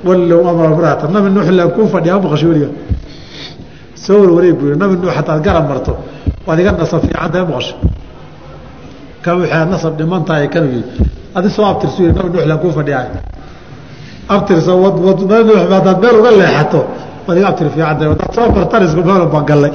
[0.07, 2.69] wallow amrahum imra'atan nabi nuux ilaan kuu fadhiyaa ma maqashay weliga.
[3.95, 5.97] Soo warwareeg buu nabi nuux hataad garab marto.
[6.47, 7.75] Waad iga nasab fiicantahay maqasho
[9.25, 10.85] kan waxaa nasab dhiman tahay kan yii
[11.35, 13.07] adi soo abtirsu nabi nuux laan kuu fadhiyaa
[14.29, 14.97] abtirsa wad
[15.31, 16.81] nabi nuux hadaad meel uga leexato
[17.27, 19.73] waad iga abtir fiicantahay hadaad soo bartan isku meel baan gallay.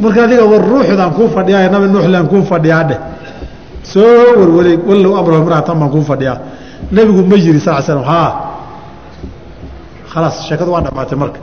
[0.00, 2.98] Marka adiga war ruuxdaan kuu fadhiyaa nabi nuux laan kuu fadhiyaa dheh
[3.82, 6.36] soo warwareeg wallow amrahu imra'atan baan kuu fadhiyaa
[6.92, 8.47] nebigu ma yiri sal slam haa
[10.12, 11.40] khalaas sheekadu waa dhamaatay marka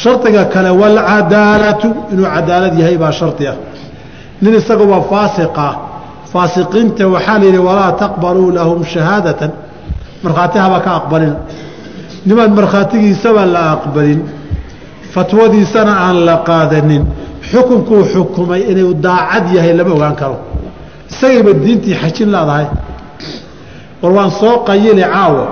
[0.00, 3.56] shardiga kale walcadaalatu inuu cadaalad yahay baa shardi ah
[4.42, 5.66] nin isaga waa faasiqa
[6.32, 9.50] faasiqiinta waxaa la yidhi walaa taqbaluu lahum shahaadatan
[10.24, 11.36] markhaati haba ka aqbalina
[12.28, 14.20] nimaan markhaatigiisaba la aqbalin
[15.14, 17.02] fatwadiisana aan la qaadanin
[17.50, 20.36] xukunkuu xukumay inuu daacad yahay lama ogaan karo
[21.10, 22.66] isagayba diintii xajin leedahay
[24.02, 25.44] war waan soo qayili caawa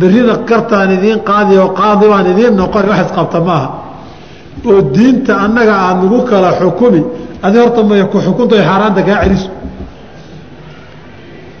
[0.00, 3.68] berrina kartaan idiin qaadi oo qaadi baan idiin noqon wax isqabta maaha.
[4.68, 7.02] Oo diinta annaga aada nagu kala xukumi
[7.46, 9.50] adi horta may ku xukunta xaaraanta kaa celiso.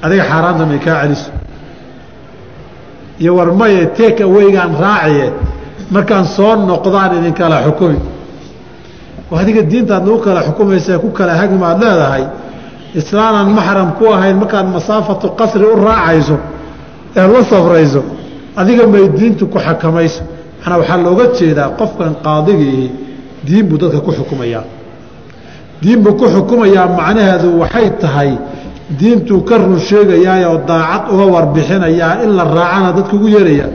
[0.04, 1.30] Adiga xaaraanta may kaa celiso.
[3.20, 5.26] Iyo war maye teek aweygaan raaciye
[5.94, 7.98] markaan soo noqdaan idinkala xukumi.
[9.30, 12.24] Oo adiga diintaad nagu kala xukumaysa ku kala hagmi aad leedahay.
[13.00, 16.36] Islaanaan maxram ku ahayn markaad masaafatu qasri u raacayso
[17.16, 18.02] eed la safrayso
[18.60, 20.22] adiga may diintu ku xakamayso.
[20.64, 22.86] Manaa waxaa looga jeedaa qofkan qaadigiihi
[23.46, 24.64] diin buu dadka ku xukumayaa
[25.82, 28.30] diin buu ku xukumayaa macnaheedu waxay tahay
[28.98, 33.66] diintuu ka run sheegayaayoo daacad uga warbixinayaa in la raacana dadka ugu yeeraya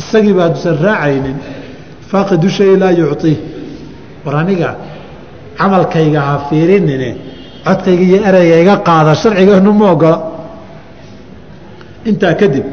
[0.00, 1.36] isagiiba hadduusan raacaynin.
[2.10, 3.36] Faaqidu shay laa yucطii
[4.24, 4.70] war aniga
[5.58, 7.08] camalkayga ha fiirinine
[7.66, 10.18] codkayga iyo ereyga iga qaada sharcigeenu ma ogola.
[12.10, 12.64] Intaa kadib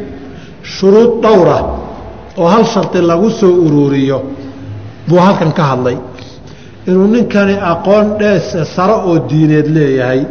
[0.64, 1.58] shuruud dhowra
[2.38, 4.20] oo hal shardi lagu soo uruuriyo
[5.08, 5.98] buu halkan ka hadlay.
[6.88, 10.22] Inuu ninkani aqoon dhees saro oo diineed leeyahay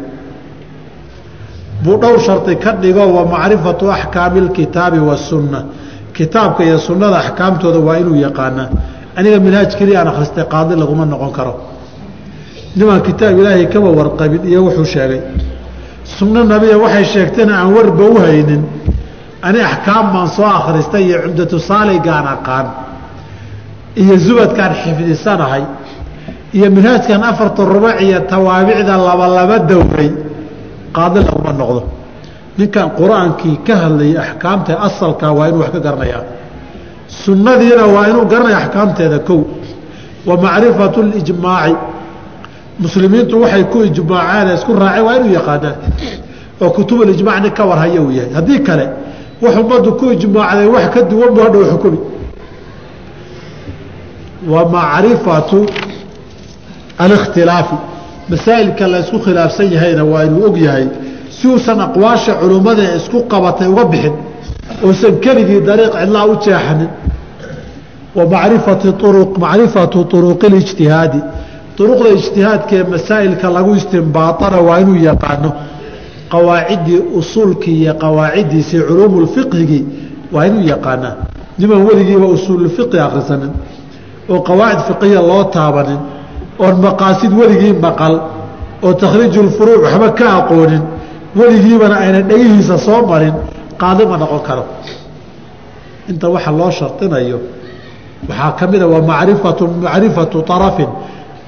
[1.84, 5.60] buu dhowr shardi ka dhigo wa macrifatu axkaami اlkitaabi wasunna
[6.16, 8.68] kitaabka iyo sunnada axkaamtooda waa inuu yaqaanaa.
[9.16, 11.54] Aniga minhaaj keliya aan akhristay qaadi laguma noqon karo.
[12.76, 15.20] Nimaan kitaab ilaahay kaba warqabin iyo wuxuu sheegay
[16.16, 18.62] sunno nabiya waxay sheegtayna aan warba u haynin
[19.42, 22.66] ani axkaam baan soo akhristay iyo cumdatu saaligaan aqaan
[24.02, 25.62] iyo zubadkaan xifdisanahay
[26.56, 30.10] iyo minhaajkan afarta rubac iyo tawaabicda labalaba dowray
[30.96, 31.82] qaadi laguma noqdo.
[32.58, 36.22] Ninkan qur'aankii ka hadlayay axkaamta asalka waa inuu wax ka garanayaa.
[37.24, 39.40] Sunnadiina waa inuu garanaya axkaamteeda kow.
[40.28, 41.74] Wa macrifatu lijmaaci
[42.82, 45.74] muslimiintu waxay ku ijmaaceen isku raaceen waa inuu yaqaanaa.
[46.62, 48.32] Oo kutubulijmac nin ka warhaya uu yahay.
[48.36, 48.84] Haddii kale
[49.42, 51.98] wax ummaddu ku ijmaacday wax ka duwan buu hadhow xukumi
[54.52, 55.66] wa macrifatu
[56.98, 57.74] alikhtilaafi.
[58.28, 60.86] Masaa'ilka la isku khilaafsan yahayna waa inuu og yahay
[61.30, 64.12] si uusan aqwaasha culummada ee isku qabatay uga bixin
[64.84, 66.88] uusan keligii dariiq cidlaa u jeexanin
[68.16, 71.20] wa macrifati uru macrifatu uruqi lijtihaadi
[71.80, 75.50] uruqda ijtihaadkaee masaa'ilka lagu istimbaatana waa inuu yaqaano
[76.32, 79.82] qawaaciddii usuulkii iyo qawaaciddiisii culuumulfiqhigii
[80.34, 81.14] waa inuu yaqaanaa.
[81.58, 83.52] Niman weligiiba usuululfiqhi akhrisanin
[84.32, 86.00] oo qawaacid fiqiya loo taabanin
[86.64, 88.14] oon maqaasid weligii maqal
[88.86, 90.82] oo takhriijulfuruuc waxba ka aqoonin
[91.38, 93.34] weligiibana ayna dhegihiisa soo marin
[93.82, 94.64] qaadi ma noqon karo.
[96.10, 97.38] Inta waxa loo shardinayo
[98.28, 100.90] waxaa ka mida waa macrifatu macrifatu arafin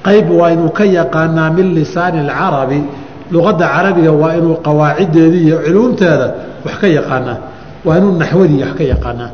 [0.05, 2.79] qayb waa inuu ka yaqaanaa min lisaani alcarabi
[3.33, 6.27] luqadda carabiga waa inuu qawaaciddeedii iyo culuumteeda
[6.65, 7.37] wax ka yaqaanaa.
[7.85, 9.29] Waa inuu naxwadii wax ka yaqaanaa.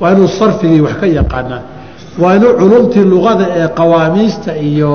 [0.00, 1.60] Waa inuu sarfigii wax ka yaqaanaa.
[2.22, 4.92] Waa inuu culumtii luqada ee qawaamiista iyo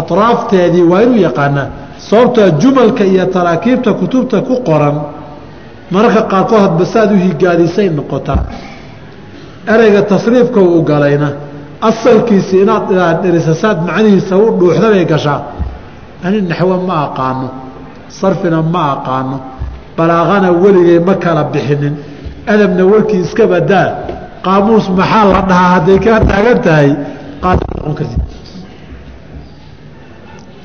[0.00, 1.66] atraafteedii waa inuu yaqaanaa.
[2.08, 4.96] Sababtoa jumalka iyo taraakiibta kutubta ku qoran
[5.90, 8.42] mararka qaarkood hadba saad u higaadisay noqotaa
[9.74, 11.28] ereyga tasriifka uu galayna
[11.88, 12.84] asalkiisi inaad
[13.62, 15.40] saad macnihiisa u dhuuxda bay gashaa
[16.24, 17.48] ani naxwe ma aqaano
[18.18, 19.36] sarfina ma aqaano
[19.96, 21.94] balaaqana weligay ma kala bixinin.
[22.46, 23.86] Adabna warkii iska badaa
[24.44, 26.90] qaamuus maxaa la dhahaa hadday kaa taagan tahay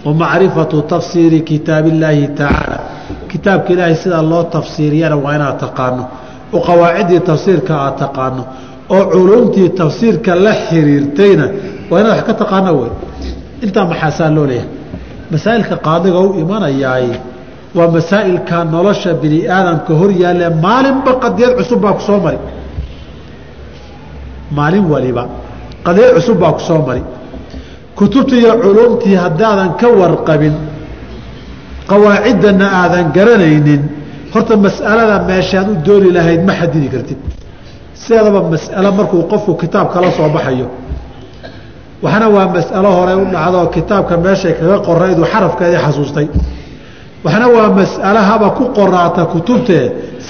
[0.06, 2.78] wamacrifatu tafsiiri kitaab illaahi tacaala
[3.32, 6.04] kitaabka ilaahay sida loo tafsiiriyana waa inaad taqaano.
[6.54, 8.44] Oo qawaaciddii tafsiirka aad taqaano.
[8.90, 11.46] Oo culumtii tafsiirka la xiriirtayna
[11.90, 12.92] waa inaad wax ka taqaano wey.
[13.66, 14.70] Intaa maxaasaa loo leeyahay
[15.32, 17.08] masaa'ilka qaadiga u imanayaay
[17.78, 22.40] waa masaa'ilka nolosha bini aadamka hor yaalle maalinba qadiyad cusub baa ku mari.
[24.58, 25.24] Maalin waliba
[25.86, 27.04] qadiyad cusub baa ku mari.
[27.96, 30.56] Kutubtii iyo culumtii haddaadan ka warqabin
[31.90, 33.82] qawaaciddana aadan garanaynin
[34.34, 37.20] horta mas'alada meeshaad u dooni lahayd ma xadidi kartid.
[38.02, 40.68] Sideedaba mas'alo markuu qofku kitaab kala soo baxayo
[42.06, 46.28] waxna waa mas'alo hore u dhacdoo kitaabka meeshay kaga qorayduu xarafkeedii xasuustay.
[47.26, 49.84] Waxna waa mas'alo haba ku qoraata kutubtee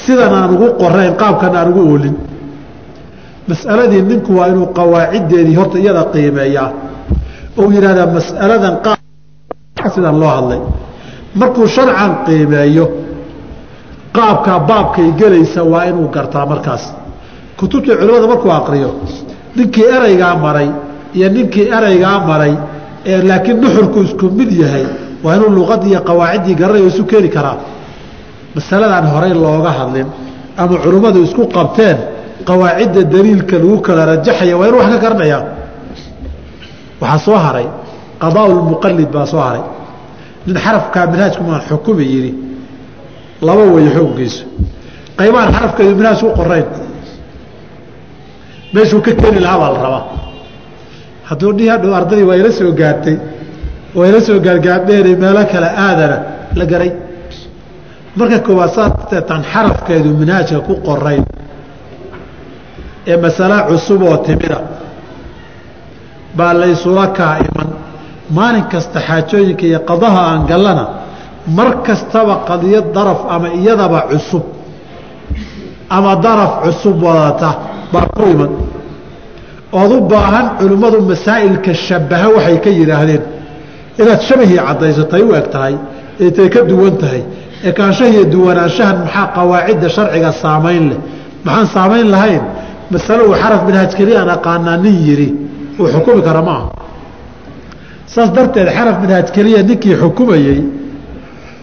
[0.04, 2.16] sidan aan ugu qorayn qaabkan aan ugu oolin.
[3.50, 6.70] Mas'aladii ninku waa inuu qawaaciddeedii horta iyada qiimeeyaa.
[7.60, 8.76] Ou yidhahdaa mas'aladan
[9.96, 10.60] sidan loo hadlay.
[11.40, 12.86] Markuu sharcan qiimeeyo
[14.18, 16.84] qaabkaa baabkay gelaysa waa inuu gartaa markaas.
[17.60, 18.90] Kutubtii culimmada markuu aqriyo
[19.58, 20.70] ninkii ereygaa maray
[21.18, 22.54] iyo ninkii ereygaa maray
[23.12, 24.86] ee laakiin nuxurku isku mid yahay
[25.24, 27.58] waa inuu luqadii iyo qawaaciddii garanayo isu keeni karaa.
[28.56, 30.08] Masaladaan horey looga hadlin
[30.62, 31.98] ama culimmadu isku qabteen
[32.50, 35.42] qawaacidda daliilka lagu kala rajaxaya waa inuu wax ka garanayaa
[37.02, 37.68] waxaa soo haray
[38.24, 39.64] qadaa lmuqalid baa soo haray.
[40.48, 42.32] Nin xarafkaa minhaajkumaan xukumi yidhi
[43.48, 44.42] laba way xooggiisu.
[45.20, 46.68] Qaybaan xarafkeedu minhaaj ku qorayn.
[48.74, 50.04] Meeshuu ka keeni lahaa baa la rabaa
[51.30, 53.18] hadduu dhihi ardadii waa ila soo gaartay
[53.98, 56.18] waa ila soo gaargaardheeri meelo kale aadana
[56.60, 56.92] la garay.
[58.18, 61.24] Marka koowaad saataan xarafkeedu minhaajka ku qorayn
[63.12, 64.58] ee masala cusub oo timida
[66.38, 67.70] baa laysula kaa iman.
[68.38, 70.86] Maalin kasta xaajooyinka iyo qadaha aan gallana
[71.58, 74.44] mar kastaba qadiyad daraf ama iyadaba cusub
[75.98, 77.50] ama daraf cusub wadata
[77.94, 78.52] baa ku iman
[79.82, 83.24] ood u baahan culimmadu masaa'ilka shabaha waxay ka yidhaahdeen.
[84.02, 85.76] Inaad shabahii caddaysatay u eg tahay
[86.26, 87.22] etay ka duwan tahay.
[87.70, 91.00] Ekaanshahiiyo duwanaanshahan maxaa qawaacidda sharciga saamayn leh?
[91.46, 92.44] Maxaan saamayn lahayn?
[92.94, 95.30] Masalo uu xaraf minhaaj keliya aan aqaanaa nin yidhi
[95.80, 96.68] uu xukumi kara ma aha.
[98.14, 100.60] Saas darteed xaraf minhaaj keliya ninkii xukumayey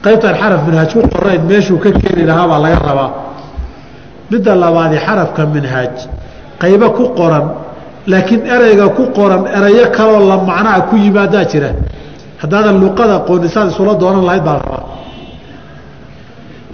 [0.04, 3.10] qaybtaan xaraf minhaaj ku qorayn meeshuu ka keeni lahaa baa laga rabaa.
[4.30, 5.94] Midda labaadi xarafka minhaaj
[6.62, 7.46] qaybo ku qoran
[8.06, 11.70] laakiin ereyga ku qoran erayo kaloo la macnaa ku yimaadaa jira.
[12.42, 14.82] Haddaadan luqada qoonisaad isula doonan lahayd baa rabaa.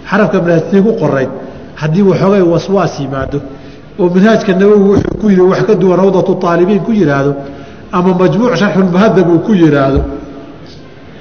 [0.09, 1.29] Xarafka minhaajtii ku qorayd
[1.81, 3.39] haddii waxoogay waswaas yimaado
[3.99, 7.31] oo minhaajka nawowi wuxuu ku yidhi wax ka duwan rawdatu aalibiin ku yihaahdo
[7.91, 10.01] ama majmuuc sharxulmuhadab uu ku yihaahdo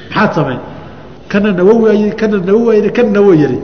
[0.09, 0.61] maxaad samayn
[1.31, 3.59] kana nawowi kana nawowi kana nawo yiri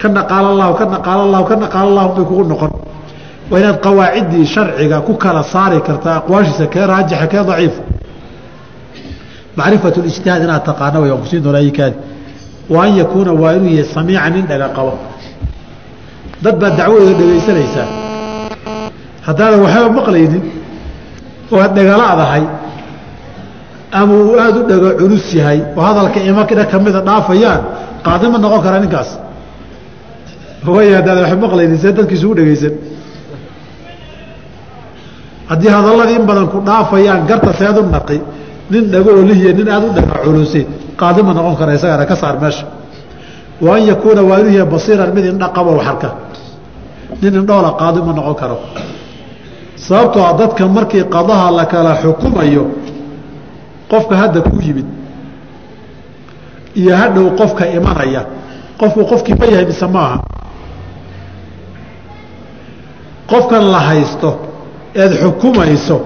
[0.00, 2.72] kana qaala allahu kana qaala allahu kana qaala allahu bay kugu noqon
[3.50, 7.82] waa inaad qawaaciddii sharciga ku kala saari kartaa aqwaashiisa kee raajixa kee daciifa
[9.58, 11.96] macrifatu lijtihaad inaad taqaana way waan kusiin doonaa ikaadi
[12.72, 14.92] wa an yakuuna waa inuu yahay samiica nin dhaga qabo.
[16.44, 17.86] Dad baad dacwadooda dhegaysanaysaa
[19.26, 20.42] haddaadan waxba maqlaynin
[21.52, 22.44] oo aad dhagalaadahay
[23.98, 27.62] ama uu aada u dhago culus yahay oo hadalka imakina kamida dhaafayaan
[28.06, 29.10] qaadi ma noqon kara ninkaas.
[30.74, 32.74] Way haddaadan waxba maqlaynin see dadkiisu u dhegaysan
[35.50, 38.18] haddii hadalladii in badan ku dhaafayaan garta seed u naqi
[38.70, 40.60] nin dhago olihiya nin aada u dhaga culusi
[41.00, 42.66] qaadi ma noqon kara isagana ka saar meesha.
[43.60, 46.08] Wa an yakuuna waa inuu yahay basiiran mid indha qabo waxarka
[47.22, 48.56] nin indhoola qaadi ma noqon karo.
[49.76, 52.64] Sababtoo a dadka markii qadaha la kala xukumayo
[53.90, 54.86] qofka hadda ku yimid
[56.80, 58.22] iyo hadhow qofka imanaya
[58.80, 60.18] qofku qofkii ma yahay mise maaha
[63.30, 64.30] qofkan la haysto
[64.94, 65.98] eed xukumayso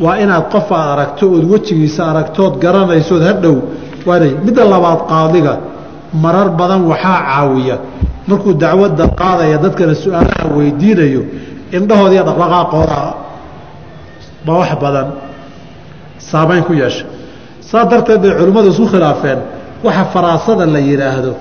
[0.00, 3.56] waa inaad qof aad aragto ood wejigiisa aragtood garanaysood hadhow
[4.06, 5.52] waanay midda labaad qaadiga
[6.24, 7.76] marar badan waxaa caawiya.
[8.28, 11.22] Markuu dacwadda qaadaya dadkana su'aalaha weydiinayo
[11.76, 12.98] indhahooda iyo dhaqdhaqaaqooda
[14.46, 15.06] baa wax badan
[16.18, 17.04] saamayn ku yeesha.
[17.60, 19.38] Saa darteed bay culimmadu isku khilaafeen.
[19.84, 21.32] Waxa faraasada la yidhaahdo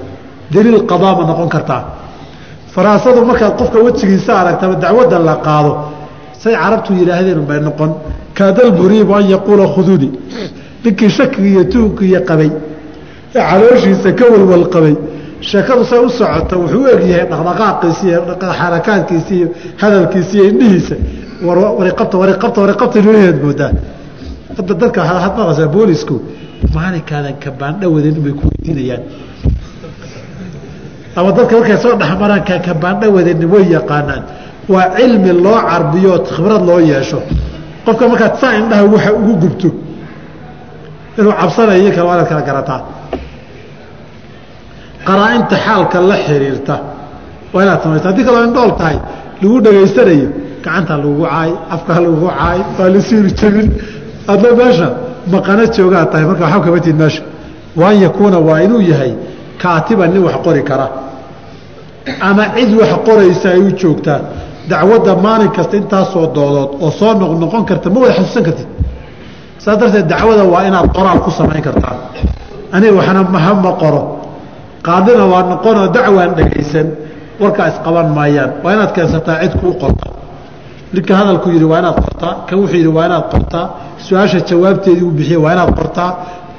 [0.54, 1.82] daliil qadaa noqon kartaa
[2.76, 5.72] faraasadu markaad qofka wejigiisa aragtaba dacwadda la qaado
[6.42, 7.92] say carabtu yidhaahdeen bay noqon
[8.38, 10.10] kaadal muriibu an yaquula khuduni
[10.84, 12.50] ninkii shakiga iyo tuhunkiiyo qabay
[13.36, 14.96] ee calooshiisa ka walwal qabay
[15.50, 18.20] sheekadu say u socota wuxuu u egyahay dhaqdhaqaaqiisi iyo
[18.60, 19.48] xarakaadkiisi iyo
[19.82, 20.96] hadalkiisi iyo indhihiisa.
[21.80, 23.72] Wariqabta wariqabta wariqabta inooheed moodaa
[24.58, 26.16] hadda dadka waxaad maqlaysaa boolisku
[26.76, 29.02] maalinkaadan kabaandho wadin bay ku weydiinayaan
[31.18, 34.24] ama dadka markay soo dhexmaraan wadanin way yaqaanaan.
[34.74, 37.20] Waa cilmi loo carbiyo khibrad loo yeesho.
[37.86, 39.70] Qofka markaad saa indhaha waxa ugu gubto
[41.20, 42.82] inuu cabsanayo kale waa inaad kala garataa.
[45.08, 46.76] Qaraa-inta xaalka la xiriirta
[47.54, 48.98] waa inaad samaysa haddii kaloo indhool tahay
[49.42, 50.28] lagu dhegaysanayo
[50.64, 53.68] gacantaa lagugu caay afkaa lagugu caay waa la siiri jebin
[54.32, 54.88] adna meesha
[55.34, 57.22] maqano joogaa tahay marka waxba kama tid meesha.
[57.80, 59.12] Waan yakuuna waa inuu yahay
[59.62, 60.88] kaatiban nin wax qori kara.
[62.28, 64.20] Ama cid wax qoraysa ay u joogtaa
[64.70, 68.68] dacwadda maalin kasta intaasoo doodood oo soo noqnoqon karta ma wada xasuusan kartid.
[69.64, 71.96] Saas darteed dacwada waa inaad qoraal ku samayn kartaa
[72.76, 74.02] aniga waxna mahama qoro.
[74.86, 76.88] Qaadina waa noqonoo dacwaan dhegaysan
[77.42, 78.52] warkaa isqaban maayaan.
[78.64, 80.06] Waa inaad keensataa cid kuu qorta.
[80.94, 82.34] Ninka hadalku yidhi waa inaad qortaa?
[82.48, 83.66] Kan wuxuu yidhi waa inaad qortaa.
[84.06, 86.10] Su'aasha jawaabteedii uu bixiye waa inaad qortaa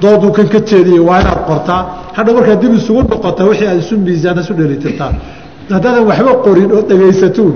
[0.02, 1.80] dooduu kan ka jeediyey waa inaad qortaa.
[2.16, 5.12] Hadha markaad dib isugu noqota wixii aad isu miisaan isu dhelitirtaa
[5.70, 7.54] haddaadan waxba qorin oo dhegaysatuun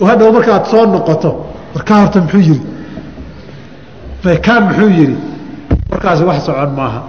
[0.00, 1.30] oo hadhow markaad soo noqoto
[1.74, 2.60] warkaa horta muxuu yidhi?
[4.46, 5.16] Kaan muxuu yidhi?
[5.90, 7.00] Warkaasi wax socon maaha.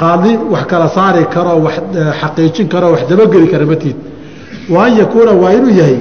[0.00, 1.74] Qaadi wax kala saari karoo wax
[2.20, 3.96] xaqiijin karoo wax dabageli kara matiid
[4.72, 5.96] wa an yakuuna waa inuu yahay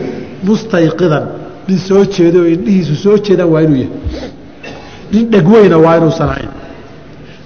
[0.47, 1.23] mustayqidan.
[1.67, 4.29] Nin soo jeedo oo indhihiisu soo jeedaan waa inuu yahay.
[5.13, 6.49] Nin dhegweyna waa inuusan ahayn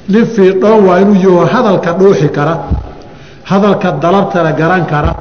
[0.09, 2.55] nin fiidhoon waa inuu yaho hadalka dhuuxi kara
[3.43, 5.11] hadalka dalabtana garan kara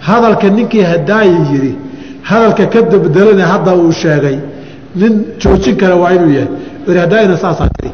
[0.00, 1.72] hadalka ninkii hadaayi yidhi
[2.22, 4.38] hadalka ka dabdelana hadda uu sheegay
[4.94, 6.48] nin joojin kara waa inuu yahay
[6.88, 7.92] ori hadaayina saasaa tiri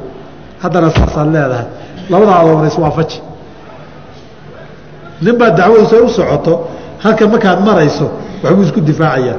[0.62, 1.66] haddana saasaad leedahay
[2.11, 3.20] labada adoona iswaafaji
[5.22, 6.53] nin baa dacwadiisu ay u socoto
[7.05, 8.07] halka markaad marayso
[8.42, 9.38] waxbuu isku difaacayaa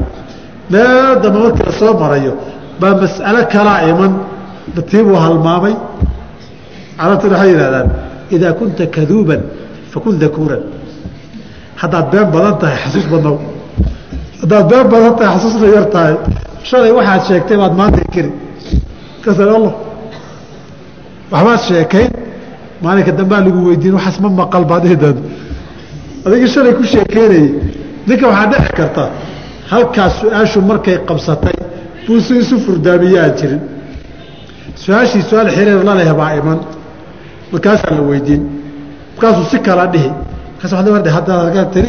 [0.70, 2.34] meel dambe markii la marayo
[2.80, 4.12] baa mas'alo kalaa iman
[4.90, 5.76] tiibuu halmaamay
[7.00, 7.88] carabtuna waxay yidhahdaan
[8.36, 9.42] idaa kunta kaduuban
[9.92, 10.62] fakun dakuuran.
[11.82, 13.36] Haddaad been badan tahay xasuus badnow
[14.42, 16.16] haddaad been badan tahay xasuusna yar tahay.
[16.70, 18.32] Shalay waxaad sheegtay baad maanta keri
[19.24, 19.74] kasal allah.
[21.32, 22.10] Waxbaad sheekayn
[22.84, 25.18] maalinka dambaa lagu weydiin waxaas ma maqal baad ihdaad
[26.26, 27.48] adigii shalay ku sheekeynayay.
[28.08, 29.04] Ninka waxaa dhici karta
[29.72, 31.58] halkaas su'aashu markay qabsatay
[32.06, 33.62] buu si isu furdaamiye jirin.
[34.84, 36.60] Su'aashii su'aal xiriir la leh baa iman
[37.52, 38.42] markaasaa la weydiin.
[39.16, 40.12] Markaasuu si kala dhihi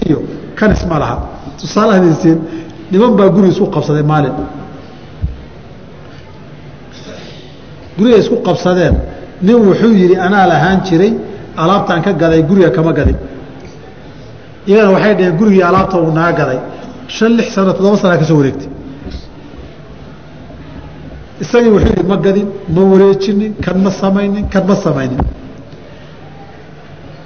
[0.08, 0.18] iyo
[0.58, 1.16] kan isma laha.
[1.60, 2.38] Tusaalahadiisiin
[2.90, 4.32] niman baa guri isku qabsaday maalin.
[7.98, 8.94] Guriga isku qabsadeen.
[9.42, 11.12] Nin wuxuu yidhi anaa lahaan jiray
[11.56, 13.16] alaabtaan ka gaday guriga kama gadin
[14.66, 16.60] iyagana waxay dhaheen gurigii alaabta uu naga gaday
[17.08, 18.68] shan lix sano toddoba sanaa ka wareegtay.
[21.42, 25.20] Isagii wuxuu yidhi ma gadin ma wareejinin kan ma samaynin kan ma samaynin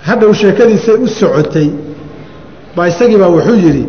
[0.09, 1.69] hadhow sheekadiisay u socotay
[2.77, 3.85] baa isagii baa wuxuu yidhi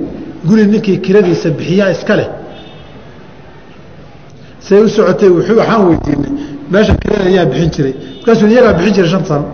[0.48, 2.30] guri ninkii kiradiisa bixiyaa iska leh.
[4.68, 6.32] Say u socotay wuxuu waxaan weydiinay
[6.72, 7.94] meesha kirada ayaa bixin jiray.
[8.18, 9.46] Markaasuu iyagaa bixin jiray shan sano.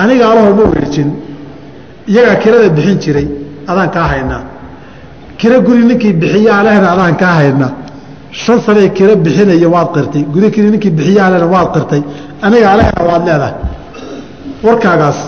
[0.00, 1.08] Aniga alahoo ma wareejin
[2.12, 3.26] iyagaa kirada bixin jiray
[3.70, 4.42] adaan kaa haynaa.
[5.40, 7.72] Kiro guri ninkii bixiyaa lehna adaan kaa haynaa.
[8.42, 12.02] Shan sanee kiro bixinaya waad qirtay guri ninkii bixiyaa lehna waad qirtay
[12.46, 13.54] aniga alehna waad leedahay
[14.62, 15.18] warkaagaas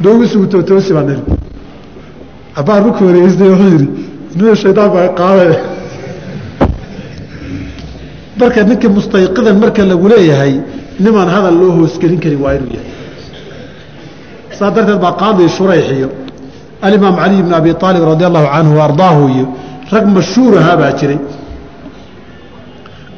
[0.00, 1.22] noogu sugu tootoosi baan niri
[2.60, 3.88] abbaan wuxuu yidhi
[4.36, 5.58] nina shaydaan baa qaadaya
[8.40, 10.54] marka ninka mustayqidan marka lagu leeyahay
[11.04, 12.92] nimaan hadal loo hoosgelin karin waa inuu yahay.
[14.58, 15.88] Saa darteed baa qaadi shurayx
[16.82, 19.46] alimaam caliy bn abi aalib radi allahu canhu ardaahu iyo
[19.92, 21.18] rag mashhuur ahaa baa jiray.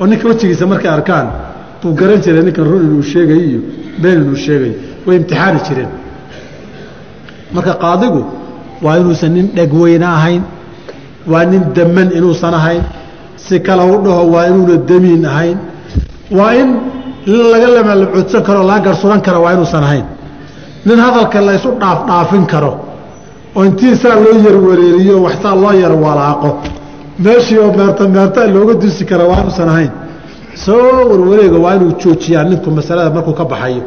[0.01, 1.27] Oo ninka wejigiisa markay arkaan
[1.83, 3.61] buu garan jiray ninkan run inuu sheegayo
[4.03, 5.91] been inuu sheegayo way imtixaani jireen.
[7.55, 8.21] Marka qaadigu
[8.85, 10.43] waa inuusan nin dhegweyne ahayn
[11.33, 12.83] waa nin daman inuusan ahayn
[13.45, 15.59] si kale u dhaho waa inuuna damiin ahayn
[16.39, 16.69] waa in
[17.53, 20.05] laga lamalabcoodsan karo laga garsuran kara waa inuusan ahayn.
[20.87, 22.73] Nin hadalka la ysu dhaafdhaafin karo
[23.57, 26.51] oo intii saa loo yarwareeriyo waxsaa loo yar walaaqo
[27.25, 29.91] meeshii oo meerta meerta looga dusi kara waa inuusan ahayn.
[30.65, 33.83] Soo warwareega waa inuu joojiyaa ninku masalada markuu ka baxayo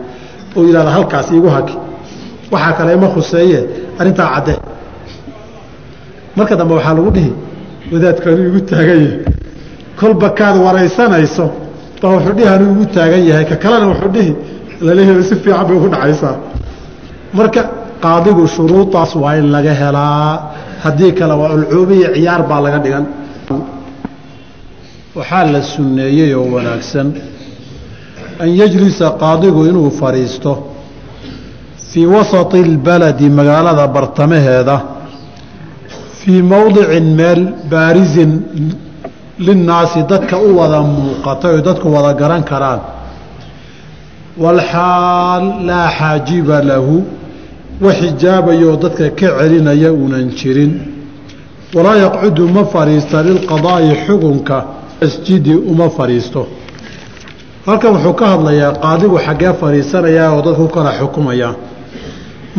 [0.58, 1.76] oo yidhahda halkaas iigu haki.
[2.54, 3.60] Waxaa kale ima khuseeye
[4.00, 4.58] arrintaa caddee
[6.38, 7.32] marka dambe waxaa lagu dhihi
[7.92, 9.20] wadaadkaanu igu taagan yahay.
[10.00, 11.46] Kolba kaad waraysanayso
[12.02, 13.46] baa wuxuu dhihi anuu igu taagan yahay.
[13.52, 14.32] Ka kalena wuxuu dhihi
[14.86, 16.36] la leeyahay si fiican bay ugu dhacaysaa.
[17.38, 17.62] Marka
[18.04, 20.32] qaadigu shuruudaas waa in laga helaa.
[20.84, 23.06] Haddii kale waa ulcuubiya ciyaar baa laga dhigan.
[25.18, 27.08] Waxaa la sunneeyey oo wanaagsan
[28.40, 30.52] an yajlisa qaadigu inuu fadhiisto
[31.90, 34.76] fii wasati اlbaladi magaalada bartamaheeda
[36.20, 38.32] fii mowdicin meel baarisin
[39.48, 42.80] linnaasi dadka u wada muuqata oy dadku wada garan karaan.
[44.44, 47.04] Walxaal laa xaajiba lahu
[47.82, 50.74] wax xijaabayoo dadka ka celinaya uunan jirin.
[51.76, 54.58] Walaa yaqcudu ma fadhiista lilqadaa'i xukunka
[55.02, 56.42] masjidi uma fadhiisto
[57.66, 61.50] halkan wuxuu ka hadlayaa qaadigu xaggee fadhiisanayaa oo dadku kala xukumaya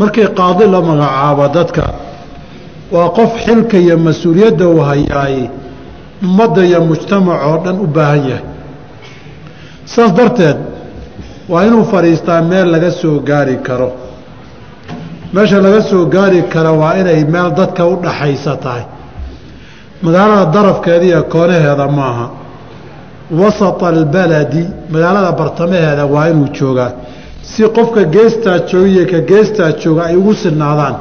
[0.00, 1.84] markii qaadi la magacaabo dadka
[2.94, 5.36] waa qof xilka iyo mas'uuliyadda uu hayaay
[6.26, 8.44] ummadda iyo mujtamac oo dhan u baahan yahay.
[9.92, 10.58] Saas darteed
[11.52, 13.88] waa inuu fadhiistaa meel laga soo gaari karo.
[15.34, 18.84] Meesha laga soo gaari karo waa inay meel dadka u dhaxaysa tahay.
[20.02, 22.26] Magaalada darafkeeda iyo koonaheeda maaha
[23.30, 26.90] wasata albaladi magaalada bartamaheeda waa inuu joogaa
[27.42, 30.94] si qofka geestaa jooga iyo ka geestaa jooga ay ugu sinaadaan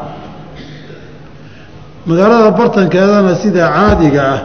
[2.07, 4.39] magaalada bartankeedana sida caadiga ah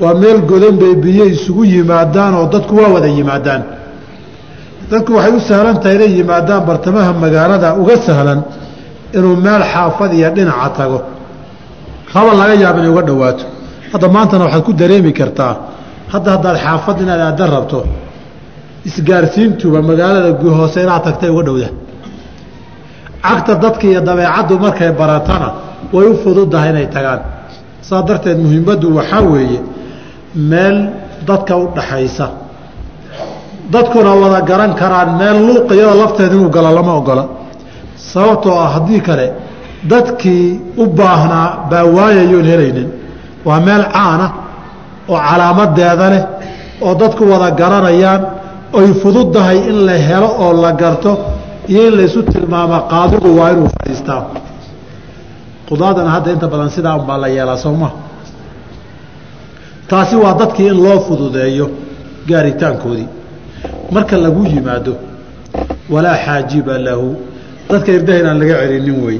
[0.00, 3.62] waa meel godan bay biyo isugu yimaadaan oo dadku waa wada yimaadaan
[4.90, 8.40] dadku waxay u sahlan tahay inay yimaadaan bartamaha magaalada uga sahlan
[9.16, 10.98] inuu meel xaafad iyo dhinaca tago
[12.12, 13.44] haba laga yaaba inay uga dhowaato
[13.92, 15.54] hadda maantana waxaad ku dareemi kartaa
[16.12, 17.78] hadda haddaad xaafad inaad aada rabto
[18.88, 21.68] isgaarsiintuba magaalada hoose inaad tagtay uga dhowda.
[23.22, 25.48] Cagta dadka iyo dabeecaddu markay baratana
[25.92, 27.20] way u fududahay inay tagaan.
[27.88, 29.60] Saa darteed muhiimaddu waxaa weeye
[30.50, 30.76] meel
[31.28, 32.26] dadka u dhaxaysa.
[33.72, 37.24] Dadkuna wada garan karaan meel luuq iyada lafteed inuu galo lama ogola.
[38.12, 39.26] Sababtoo ah haddii kale
[39.92, 42.88] dadkii u baahnaa baa waayayoon helaynin.
[43.44, 44.26] Waa meel caana
[45.12, 46.22] oo calaamadeeda leh
[46.86, 48.22] oo dadku wada garanayaan
[48.78, 51.12] oy fududdahay in la helo oo la garto
[51.72, 54.22] iyo in laysu tilmaama qaadigu waa inuu fadhiistaa.
[55.68, 57.88] Qudaadana hadda inta badan sidaa unbaa la yeelaa sowma
[59.88, 61.66] taasi waa dadkii in loo fududeeyo
[62.28, 63.08] gaaritaankoodii.
[63.94, 64.94] Marka lagu yimaado
[65.92, 67.08] walaa xaajiba lahu.
[67.70, 69.18] Dadka irdaha inaan laga celinin wey.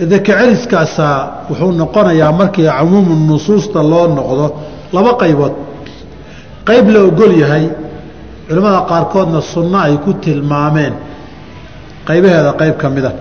[0.00, 1.16] Idaka celiskaasaa
[1.50, 4.46] wuxuu noqonayaa markii cumuumu nusuusta loo noqdo
[4.92, 5.52] laba qaybood.
[6.68, 7.64] Qayb la ogol yahay
[8.48, 10.94] culimmada qaarkoodna sunno ay ku tilmaameen.
[12.06, 13.12] Qaybaheeda qayb ka mida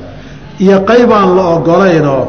[0.60, 2.24] iyo qayb aan la ogolaynoo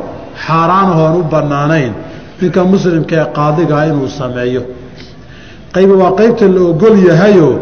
[0.46, 1.92] xaaraanahoon u bannaanayn
[2.40, 4.62] ninka muslimka ee qaadigaa inuu sameeyo.
[5.74, 7.54] Qaybi waa qaybta la ogol yahayoo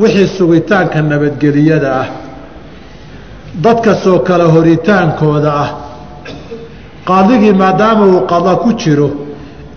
[0.00, 2.08] wixii sugitaanka nabadgeliyada ah.
[3.64, 5.70] Dadka soo kala horitaankooda ah.
[7.08, 9.08] Qaadigii maadaama uu qada ku jiro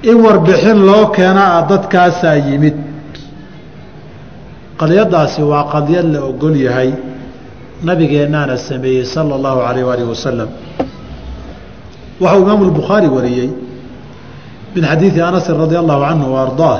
[0.04, 2.76] in warbixin loo keena ah dadkaasaa yimid.
[4.80, 6.94] Qadiyadaasi waa qadiyad la ogol yahay
[7.84, 10.50] nabigeennaana sameeyey sala allahu calayh waalih wasalam
[12.20, 13.50] waxau imaamu lbukhaari wariyey
[14.76, 16.74] min xadiidi anasin radi allahu canhu wa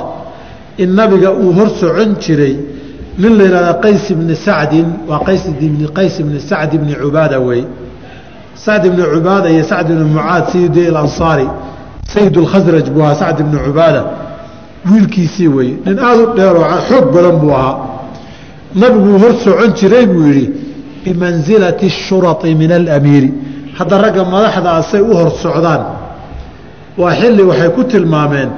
[0.78, 2.56] in nabiga uu hor socon jiray
[3.18, 5.20] nin la yihahda qays ibni sacdin waa
[5.94, 7.64] qays ibni sacd ibni cubaada wey.
[8.54, 11.46] Sacd ibni cubaada iyo sacd ibni mucaad sayid alansaari
[12.12, 14.02] sayid lkhasraj buu ahaa sacd ibni cubaada.
[14.90, 17.76] Wiilkiisii weye nin aada u dheeroo xoog badan buu ahaa.
[18.80, 20.46] Nabiguu hor socon jiray buu yidhi
[21.04, 23.30] bimansilati shurai min alamiiri.
[23.78, 25.82] Hadda ragga madaxdaa say u hor socdaan.
[27.00, 28.50] Waa xilli waxay ku tilmaameen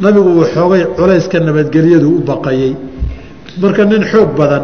[0.00, 2.72] nabigu uu xoogay culayska nabadgelyadu u baqayey
[3.60, 4.62] marka nin xoog badan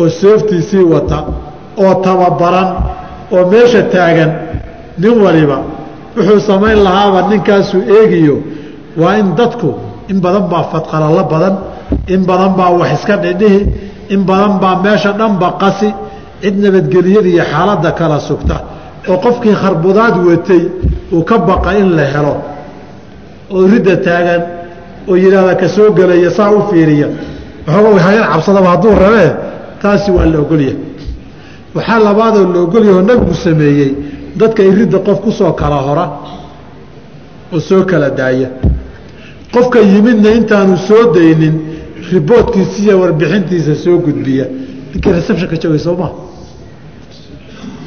[0.00, 1.18] oo seeftiisii wata
[1.84, 2.68] oo tababaran
[3.34, 4.30] oo meesha taagan
[5.02, 5.58] nin waliba
[6.16, 8.36] wuxuu samayn lahaaba ninkaasuu eegiyo
[9.02, 9.70] waa in dadku
[10.10, 11.54] in badan baa fadqalalo badan
[12.14, 13.60] in badan baa wax iska dhidhihi
[14.14, 15.88] in badan baa meesha dhanba qasi
[16.42, 18.56] cid nabadgeliyada iyo xaaladda kala sugta.
[19.10, 20.62] Oo qofkii kharbudaad watay
[21.14, 22.34] uu ka baqa in la helo
[23.54, 24.42] oo ridda taagan
[25.10, 27.08] oo yidhaahda ka soo gelaya saa u fiiriya
[27.66, 29.30] waxooga hayar cabsadaba hadduu rabee
[29.82, 30.76] taasi waa la ogolyahay.
[31.76, 33.90] Waxaa labaadoo la ogolyahoo nabigu sameeyey
[34.40, 36.06] dadka iridda qof ku soo kala hora
[37.52, 38.48] oo soo kala daaya.
[39.54, 41.54] Qofka yimidna intaanu soo daynin
[42.12, 44.46] riboodkiisa iyo warbixintiisa soo gudbiya.
[44.92, 46.12] Ninkii receptionka joogay soo maa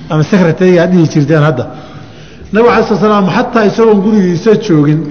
[0.10, 1.66] ama secretariga dhihi jirteen hadda.
[2.54, 5.02] Nabig ala sl slam xataa isagoon gurigiisa joogin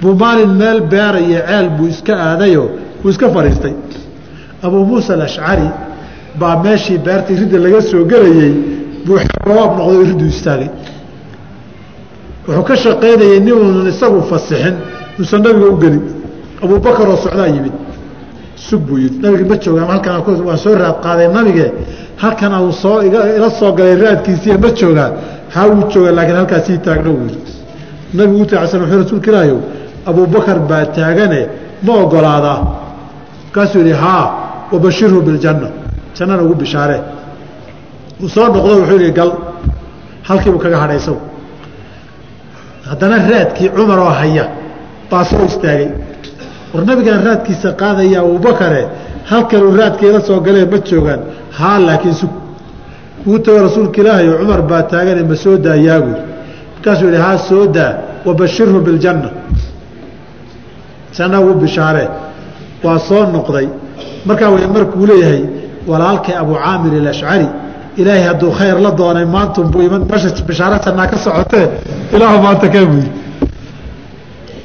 [0.00, 2.68] buu maalin meel beera iyo ceel buu iska aadayoo
[3.02, 3.72] wuu iska fadhiistay.
[4.62, 5.68] Abuu muusa alashcari
[6.40, 8.52] baa meeshii beerta iridda laga soo gelayey
[9.06, 10.70] buu xabaab noqdo iriddu istaagay
[12.46, 14.74] wuxuu ka shaqaynayay ninuunan isagu fasixin
[15.18, 16.02] uusan nabiga u gelin.
[16.62, 17.72] Abuubakar oo socdaa yimid.
[18.56, 21.66] Sug buu yidhi nabiga ma jooga halkan waan soo raad qaaday nabige.
[22.22, 25.10] Halkan uu soo ila soo galay raadkiisiiya ma joogaa
[25.54, 27.38] haa wuu jooga laakiin halkaas sii buu yidhi.
[28.14, 29.60] Nabigu u taagsan wuxuu rasuulka ilaahayow
[30.06, 31.40] abuubakar baa taagane
[31.82, 32.58] ma ogolaadaa
[33.44, 34.24] markaasuu yidhi haa
[34.72, 35.68] wabashirhu biljanna
[36.16, 37.00] jannana ugu bishaaree
[38.22, 39.30] uu soo noqdo wuxuu yidhi gal
[40.28, 41.20] halkiibuu kaga hadhay isagu
[42.88, 44.44] haddana raadkii cumar oo haya
[45.10, 45.88] baa soo istaagay.
[46.72, 48.82] War nabigaan raadkiisa qaadaya abubakare
[49.30, 51.20] halkanuu raadkeeda soo galee ma joogaan.
[51.50, 52.30] Haa laakiin sug.
[53.26, 56.22] Wuu tago rasuulka ilaahay cumar baa taagane ma soo daayaa buuri
[56.74, 57.92] markaasuu yihi haa soo daa.
[58.26, 59.30] Wabashirhu biljanna
[61.16, 61.40] janna.
[61.40, 62.08] Ugu bishaaree
[62.84, 63.68] waa soo noqday.
[64.26, 65.44] Markaa way markuu leeyahay
[65.86, 67.46] walaalkay abu caamir alashcari
[67.96, 70.06] ilaahay hadduu khayr la doonay maantunbuu iman
[71.10, 71.66] ka socotee
[72.14, 73.10] ilaahu maanta buu yidhi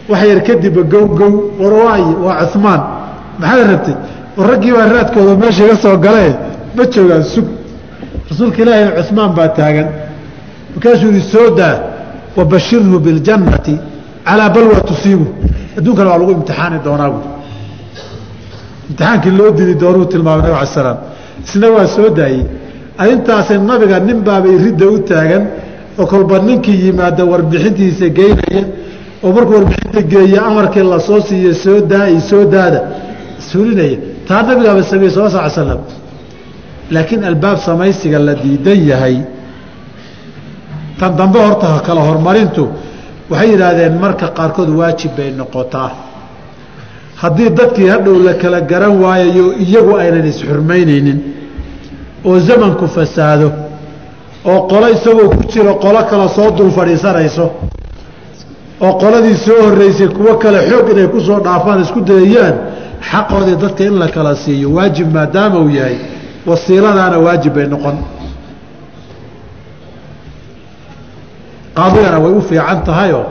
[0.09, 2.81] wax yar kadibba gow gow war waaye waa cumaan
[3.39, 3.95] maxaad rabtay?
[4.49, 6.33] Raggii baa raadkooda meesha iga soo galee
[6.75, 7.45] ma joogaan sug.
[8.29, 9.87] Rasuulka ilaahay cumaan baa taagan.
[10.73, 11.75] Markaasuu yihi soo daa
[12.37, 13.75] wabashirhu biاljannati
[14.25, 15.27] calaa balwa tusiibu.
[15.77, 17.27] Adduunkana waa lagu imtixaani doonaa buui
[18.89, 20.97] imtixaankii loo dili doonuu tilmaamay nabig ala slaam
[21.45, 22.43] isna waa soo daayey
[23.01, 25.43] arintaasi nabiga nin baabay ridda u taagan
[25.99, 28.63] oo kolba ninkii yimaada warbixintiisa geynaya
[29.23, 31.79] oo markuu warbixinta geeya amarkii la soo siiye soo
[32.29, 32.79] soo daada
[33.49, 33.97] sulinaya
[34.27, 35.81] taa nabigaaba sameyey sal sal slam
[36.91, 39.17] laakiin albaab samaysiga la diidan yahay.
[40.99, 42.67] Tan dambe horta kala horumarintu.
[43.29, 45.91] Waxay yidhaahdeen marka qaarkood waajib bay noqotaa.
[47.21, 51.19] Haddii dadkii hadhow la kala garan waayayo iyagu aynan isxurmaynaynin
[52.25, 53.51] oo zamanku fasaado
[54.45, 57.45] oo qolo isagoo ku jiro qolo kale soo dul fadhiisanayso
[58.81, 62.55] oo qoladii soo horreysay kuwo kale xoog inay ku soo dhaafaan isku dayayaan
[63.09, 65.97] xaqoodii dadka in la kala siiyo waajib maadaama uu yahay
[66.47, 67.95] wasiiladaana waajib bay noqon.
[71.75, 73.25] Qaadigana way u fiican tahayoo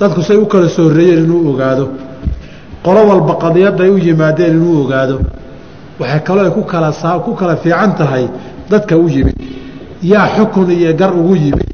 [0.00, 1.88] dadku say u kala soo horreeyeen inuu ogaado.
[2.84, 5.16] Qolo walba qadiyadday u yimaadeen inuu ogaado
[6.02, 6.90] waxay kaloo ku kala
[7.24, 8.28] ku kala fiican tahay
[8.70, 9.36] dadka u yimid.
[10.02, 11.66] Yaa xukun iyo gar ugu yimid.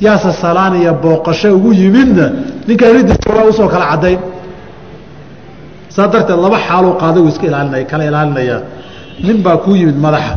[0.00, 2.26] Yaase salaan iyo booqasho ugu yimidna
[2.66, 4.18] ninka riddiisa u soo kala caddayn.
[5.88, 8.60] Saa darteed laba xaaluu qaadigu iska ilaalinaya kala ilaalinayaa
[9.24, 10.34] nin baa kuu yimid madaxa.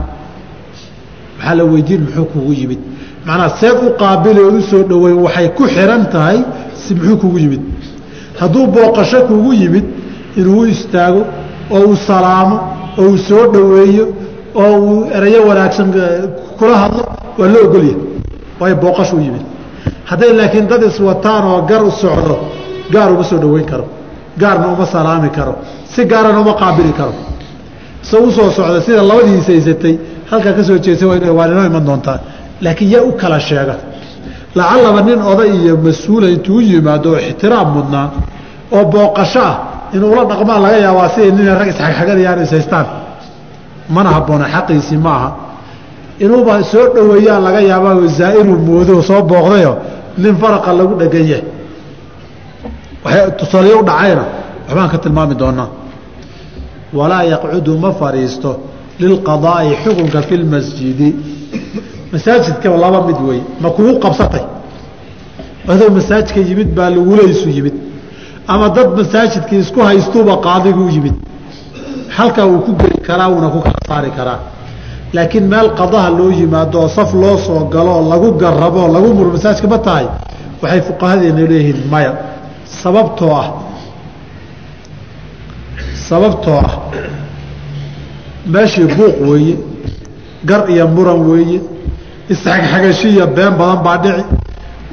[1.38, 2.80] Waxaa la weydiin muxuu kugu yimid.
[3.26, 6.40] Macnaa seed u qaabili ood u soo dhoweyn waxay ku xihan tahay
[6.74, 7.62] si muxuu kugu yimid.
[8.40, 9.86] Hadduu booqasho kugu yimid
[10.40, 11.22] inuu istaago
[11.72, 14.06] oo uu salaamo oo uu soo dhoweeyo
[14.56, 15.88] oo uu erayo wanaagsan
[16.58, 17.04] kula hadlo
[17.38, 17.98] waa loo ogolyahay.
[18.60, 18.76] Waayo
[19.14, 19.42] u yimid.
[20.06, 22.36] Hadday laakiin dad iswataan oo gar u socdo
[22.94, 23.86] gaar uma soo dhoweyn karo
[24.38, 25.56] gaarna uma salaami karo
[25.94, 27.14] si gaarana uma qaabili karo.
[28.02, 29.98] Se u soo socda sida labadiisa haysatay
[30.32, 32.20] halkaa ka soo jeesa waa inoo iman doontaa
[32.62, 33.76] laakiin yaa u kala sheega.
[34.56, 38.08] Lacallaba nin oday iyo mas'uula intuu u yimaado oo ixtiraam mudnaa
[38.72, 39.56] oo booqasho ah
[39.96, 42.86] inuu ula dhaqmaa laga yaabaa siday nina rag isxagxagadayaan ishaystaan.
[43.96, 45.30] Mana habboona xaqiisii ma aha.
[46.24, 49.74] Inuuba soo dhoweeyaa laga yaabaa zaa'iruu moodo soo booqdayo
[50.22, 51.46] nin faraqa lagu dhegan yahay.
[53.04, 54.24] Waxay tusaaliyo u dhacayna.
[54.68, 55.70] Waxbaan ka tilmaami doonaa
[56.98, 58.50] walaa yaqcudu ma fadhiisto
[59.02, 61.10] lilqadaa'i xukunka fi lmasjidi
[62.12, 64.44] masaajidkaba laba mid wey ma kugu qabsatay?
[65.72, 67.76] Adoo masaajidka yimid baa lagulaysu yimid
[68.48, 71.16] ama dad masaajidkii isku haystuuba qaadigu yimid.
[72.18, 74.40] Halkaa wuu ku geli karaa wuuna ku kala saari karaa.
[75.14, 79.10] Laakiin meel qadaha loo yimaado oo saf loo soo galo oo lagu garabo oo lagu
[79.18, 80.08] muro masaajidka ma tahay.
[80.62, 82.12] Waxay fuqahadeena leeyihiin maya
[82.82, 83.48] sababtoo ah
[86.10, 86.72] sababtoo ah
[88.54, 89.56] meeshii buuq weeye
[90.50, 91.60] gar iyo muran weeye
[92.34, 94.24] isxagxagashiiyo been badan baa dhici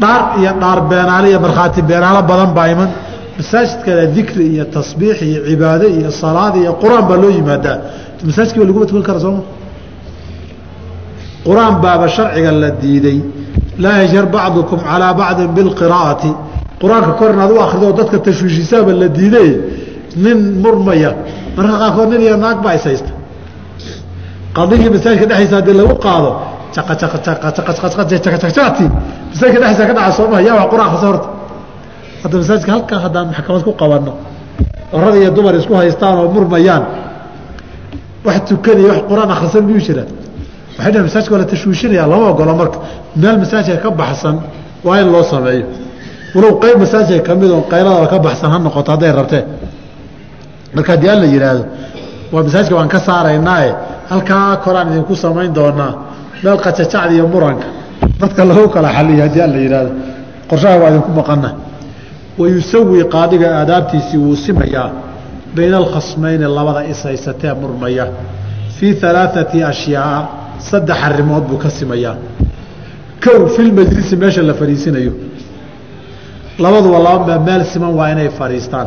[0.00, 2.90] dhaar iyo dhaar beenaale iyo markhaati beenaalo badan baa iman
[3.38, 7.76] masaajidkana dikri iyo tasbiix iyo cibaado iyo salaad iyo qur'aan baa loo yimaadaa
[8.28, 9.42] masaajidki ba laguma tukan kara sooma
[11.46, 13.18] qur'aan baaba sharciga la diiday
[13.82, 16.30] laa yajhar bacdukum calaa bacdin bilqiraa'ati
[16.82, 19.50] qur'aanka kor inaad u akrido dadka tashwiishisaaba la diiday
[20.24, 21.10] nin murmaya
[21.56, 23.10] mararka qaarkood nin iyo naag baa ishaysta
[24.56, 26.30] qadigii masaajidka dhexdiisa haddii lagu qaado
[26.80, 28.84] aqacaqacaqacaqacaqacaqacaqati
[29.32, 31.28] masaajidka dhexdiisa ka dhaca sooma yaa wax qur'aan akrisa horta
[32.22, 34.12] hadda masaajidka halkaa haddaan maxkamad ku qabanno
[34.94, 36.84] oo rag iyo dumar isku haystaan oo murmayaan
[38.26, 40.06] wax tukanaya wax qur'aan akhrisan miyuu jiraa
[40.76, 42.78] waxay dhaheen masaajidka waa la tashwiishinaya lama ogolo marka
[43.20, 44.36] meel masaajidka ka baxsan
[44.86, 45.66] waa in loo sameeyo.
[46.34, 49.44] Walow qayb masaajidka ka mid oo qayladaba ka baxsan ha noqoto hadday rabteen
[50.74, 51.64] marka haddii alla yidhaahdo
[52.32, 53.70] waa masaajidka waan ka saaraynaae
[54.10, 55.92] halkaa koraan idinku samayn doonaa
[56.42, 57.66] meel qajacacda iyo muranka.
[58.20, 59.92] Dadka lagu kala xaliyo haddii alla yidhaahdo
[60.50, 61.48] qorshaha waa idinku maqana
[62.38, 64.90] wayusawi qaadiga aadaabtiisii wuu simayaa
[65.56, 68.06] bayna alkhasmayni labada ishaysatee murmaya
[68.76, 70.28] fii alaaثati ashyaaa
[70.70, 72.16] saddex arimood buu ka simayaa.
[73.24, 75.12] Kow fi lmajlisi meesha la fadhiisinayo
[76.58, 78.86] labaduba laba meel siman waa inay fadhiistaan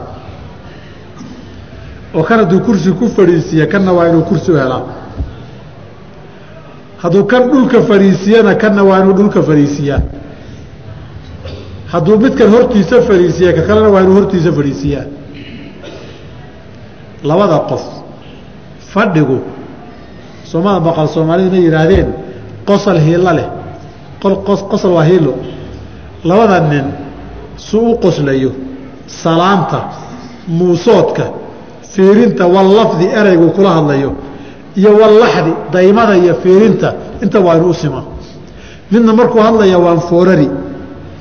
[2.15, 4.81] oo kan hadduu kursi ku fadhiisiiya kanna waa inuu kursi u helaa.
[6.97, 9.99] Hadduu kan dhulka fadhiisiyana kanna waa inuu dhulka fadhiisiiyaa
[11.95, 15.05] hadduu midkan hortiisa fadhiisiya ka kalena waa inuu hortiisa fadhiisiiyaa
[17.29, 17.83] labada qof
[18.93, 19.37] fadhigu
[20.51, 22.07] soomada maqal soomaalidu inay yidhaahdeen
[22.69, 23.47] qosol hiilo leh.
[24.71, 25.33] Qosol waa hiilo
[26.29, 26.85] labada nin
[27.67, 28.51] su u qoslayo
[29.23, 29.79] salaanta
[30.57, 31.23] muusoodka
[31.93, 34.09] fiirinta wallafdi ereygu kula hadlayo
[34.79, 36.89] iyo wallaxdi daymada iyo fiirinta
[37.23, 38.01] inta waa inu u sima
[38.91, 40.47] midna markuu hadlaya waan foorari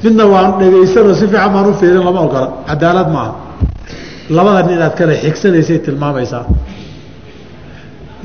[0.04, 3.32] midna waan dhegaysanoo si fiican baan u fiirin lama ogola cadaalad maaha.
[4.36, 6.44] Labada nin inaad kale xigsanaysay tilmaamaysaa.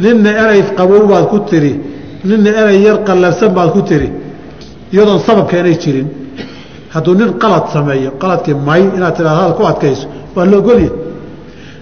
[0.04, 1.74] Ninna erey qabow baad ku tiri.
[2.30, 4.10] Ninna erey yar qallafsan baad ku tiri.
[4.94, 6.08] Iyadoon sababkeenay jirin.
[6.94, 10.06] Hadduu nin qalad sameeyo qaladkii may inaad tidhahdo hadal ku adkayso
[10.36, 10.92] waa la ogolya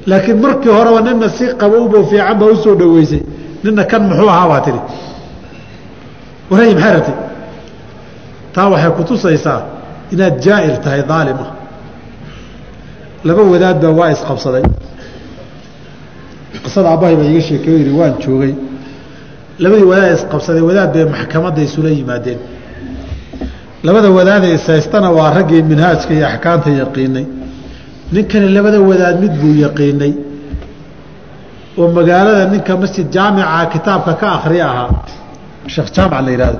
[0.10, 3.22] laakiin markii horeba nina si qabowbo fiican baa u soo dhaweysay
[3.64, 4.80] nina kan muxuu ahaa baa tihi
[6.52, 7.16] waray maxay rabtay?
[8.54, 9.60] Taa waxay kutusaysaa
[10.14, 11.46] inaad jaa'ir tahay daalima.
[13.28, 14.64] Laba wadaad baa waa isqabsaday
[16.64, 18.54] qisada aabbahay baa iiga sheekeyo yidhi waan joogay.
[19.64, 22.40] Labadii wadaad isqabsaday wadaad bay maxkamadda isula yimaadeen.
[23.88, 27.26] Labada wadaadee ishaystana waa raggii minhaajka iyo axkaamta yaqiinay.
[28.14, 30.14] Ninkani labada wadaad mid buu yaqiinay.
[31.80, 34.90] Oo magaalada ninka masjid jaamica kitaabka ka akriya ahaa.
[35.74, 36.60] Sheekh jaamac la yihahdo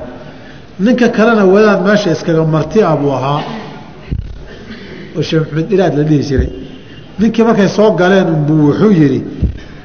[0.86, 3.42] ninka kalena wadaad meesha iskaga marti ah buu ahaa.
[5.18, 6.50] Oo sheekh maxamed iraad la dhihi jiray.
[7.20, 9.20] Ninkii markay soo galeen unbuu wuxuu yidhi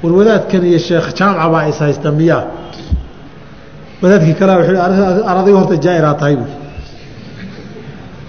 [0.02, 2.42] war wadaadkan iyo sheekh jaamaca baa is haysta miyaa
[4.02, 4.78] wadaadkii kale wuxuu
[5.30, 6.46] ar adiga horta jaa'iraa tahay bu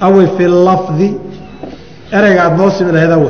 [0.06, 1.08] awi fi lafdi
[2.18, 3.30] ereyga aada noo simi lahayd awe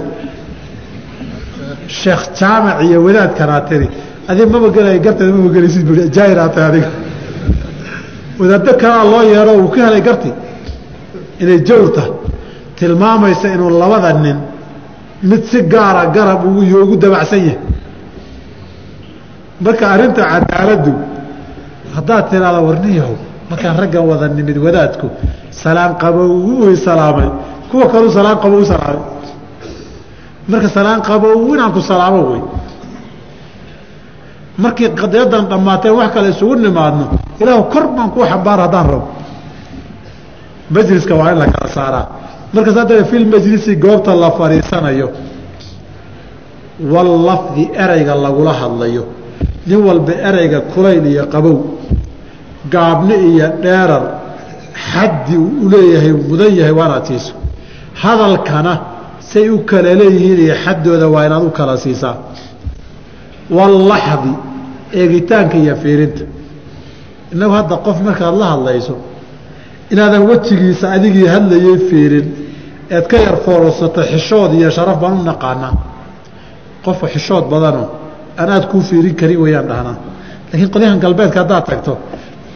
[2.02, 3.88] sheekh jaamac iyo wadaadkanaa tiri
[4.30, 6.90] adig maba gelay garteeda maba gelaysid bu jaa'iraa tahay adiga
[8.40, 10.32] wadaaddo kalaa loo yeero uu ka helay garti.
[11.42, 12.04] Inay jawrta
[12.78, 14.38] tilmaamaysa inuu labada nin
[15.30, 17.60] mid si gaara garab ugu dabacsan yahay.
[19.64, 20.94] Marka arrinta cadaaladdu
[21.96, 23.16] haddaad tiraahdo warniyahow
[23.50, 25.08] markaan raggan wada nimid wadaadku
[25.62, 27.30] salaan qabow u salaamay.
[27.72, 29.06] Kuwa kaluu salaan qabow u salaamay.
[30.52, 32.42] Marka salaan qabow inaan ku salaamo wey
[34.58, 37.06] markii qadiyadan dhammaateen wax kale isugu nimaadno
[37.42, 39.08] ilaahu kor baan kuu xambaar haddaan rabo.
[40.70, 42.06] Majliska waa in la kala saaraa.
[42.54, 45.08] Markaas haddana fi lmajlisi goobta la fadhiisanayo
[46.94, 49.04] wallafdi ereyga lagula hadlayo.
[49.68, 51.58] Nin walba ereyga kulayl iyo qabow
[52.72, 54.04] gaabni iyo dheerar
[54.92, 55.46] xaddi u
[56.30, 57.34] mudan yahay waa inaad siiso.
[58.02, 58.74] Hadalkana
[59.20, 62.16] say u kala leeyihiin iyo xaddooda waa inaad u kala siisaa
[63.50, 64.32] wallaxdi
[65.00, 66.24] eegitaanka iyo fiirinta.
[67.34, 68.96] Innagu hadda qof markaad la hadlayso
[69.92, 72.28] inaadan wejigiisa adigii hadlayay fiirin
[72.96, 75.74] eed ka yar foororsato xishood iyo sharaf baan u naqaanaa.
[76.86, 77.88] Qofka xishood badanoo
[78.40, 79.96] aan aad kuu fiirin karin wayaan dhahnaa
[80.52, 81.94] laakiin qolyahan galbeedka haddaad tagto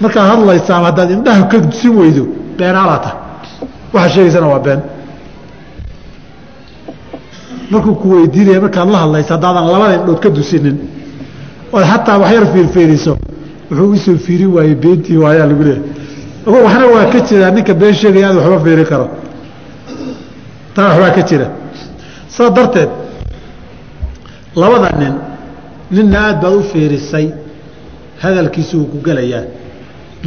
[0.02, 2.24] markaad hadlaysaa haddaad indhaha ka dusin weydo
[2.58, 3.18] beenaalaa tahay
[3.94, 4.82] waxaa sheegaysana waa been
[7.72, 10.78] markuu ku weydiinaya markaad la hadlaysa haddaadan labada indhood ka dusinin.
[11.74, 13.14] Ood xataa wax yar fiirfiiriso.
[13.72, 16.64] Wuxuu isoo fiirin waayey beentii waayaa lagu leeyahay.
[16.66, 19.08] Waxna waa ka jiraa ninka been sheegaya aad waxba fiirin karo.
[20.76, 21.48] Taa waxbaa ka jira.
[22.36, 22.90] Saa darteed
[24.62, 25.14] labada nin
[25.96, 27.28] ninna aad baad u fiirisay
[28.24, 29.44] hadalkiisa wuu ku gelayaa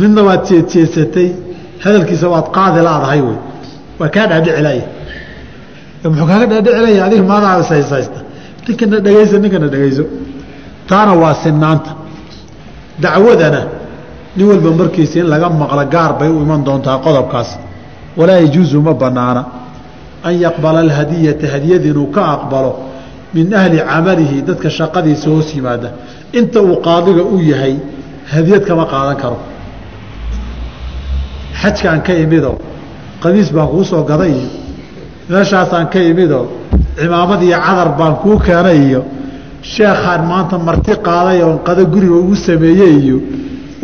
[0.00, 1.28] ninna waad jeedjeedsatay
[1.84, 3.38] hadalkiisa waad qaadi laadahay wey.
[3.98, 4.84] Waa kaa dhaadhicilaya
[6.04, 8.20] muxuu kaaga dhaadhicilaya adiga maadaa ishaysta
[8.66, 10.04] ninkana dhegayso ninkana dhegayso
[10.88, 11.90] taana waa sinaanta
[13.02, 13.60] dacwadana
[14.36, 17.58] nin walba markiisa in laga maqlo gaar bay u iman doontaa qodobkaas.
[18.16, 19.42] Walaa yajuusu ma banaana
[20.22, 22.72] an yaqbala alhadiyata hadiyad inuu ka aqbalo
[23.34, 25.88] min ahli camalihi dadka shaqadiisa hoos yimaada.
[26.32, 27.74] Inta uu qaadiga u yahay
[28.32, 29.38] hadiyad kama qaadan karo.
[31.62, 32.56] Xajkaan ka imidoo
[33.22, 34.34] qadiis baan kuu soo gaday
[35.30, 36.44] meeshaasaan ka imidoo
[36.98, 39.00] cimaamad iyo cadar baan kuu keenay iyo
[39.72, 43.16] sheekhaan maanta marti qaaday oon qado guriga ugu sameeyey iyo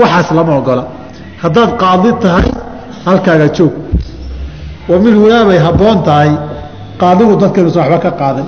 [0.00, 0.84] waxaas lama ogola.
[1.42, 2.48] Haddaad qaadi tahay
[3.06, 3.74] halkaaga joog.
[4.88, 6.30] Wa min hunaa bay habboon tahay
[7.00, 8.46] qaadigu dadka inuusan waxba ka qaadan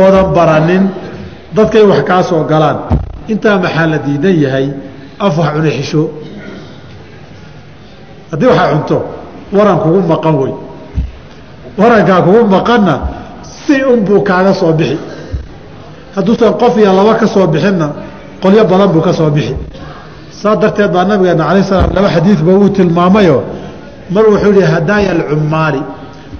[0.00, 0.84] oodan baranin
[1.56, 2.78] dadkay wax kaa soo galaan.
[3.32, 4.66] Intaa maxaa la diidan yahay?
[5.24, 6.02] Af wax cuna xisho.
[8.30, 8.96] Haddii waxaa cunto
[9.56, 10.52] waran kugu maqan wey
[11.78, 12.94] warankaa kugu maqanna
[13.66, 14.98] si unbuu kaaga soo bixi.
[16.16, 17.86] Hadduusan qof iyo laba ka soo bixinna
[18.42, 19.54] qolyo badan buu ka soo bixi.
[20.30, 23.42] Saa darteed baa nabigeena alay slam laba xadiidba uu tilmaamayo.
[24.10, 25.82] Mar wuxuu yihi hadaaya alcummaali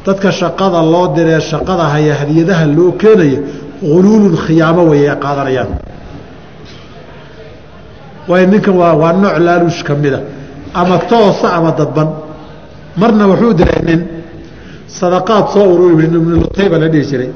[0.07, 3.39] dadka shaqada loo diree shaqada haya hadiyadaha loo keenaya
[3.83, 5.71] huluulun khiyaamo wey ay qaadanayaan.
[8.29, 10.21] Waayo ninkan waa waa nooc laaluush ka mida
[10.75, 12.09] ama toosa ama dadban.
[12.97, 13.81] Marna wuxuu diray
[14.99, 17.31] sadaqaad soo ururi ibnulutayba la dhihi jiray.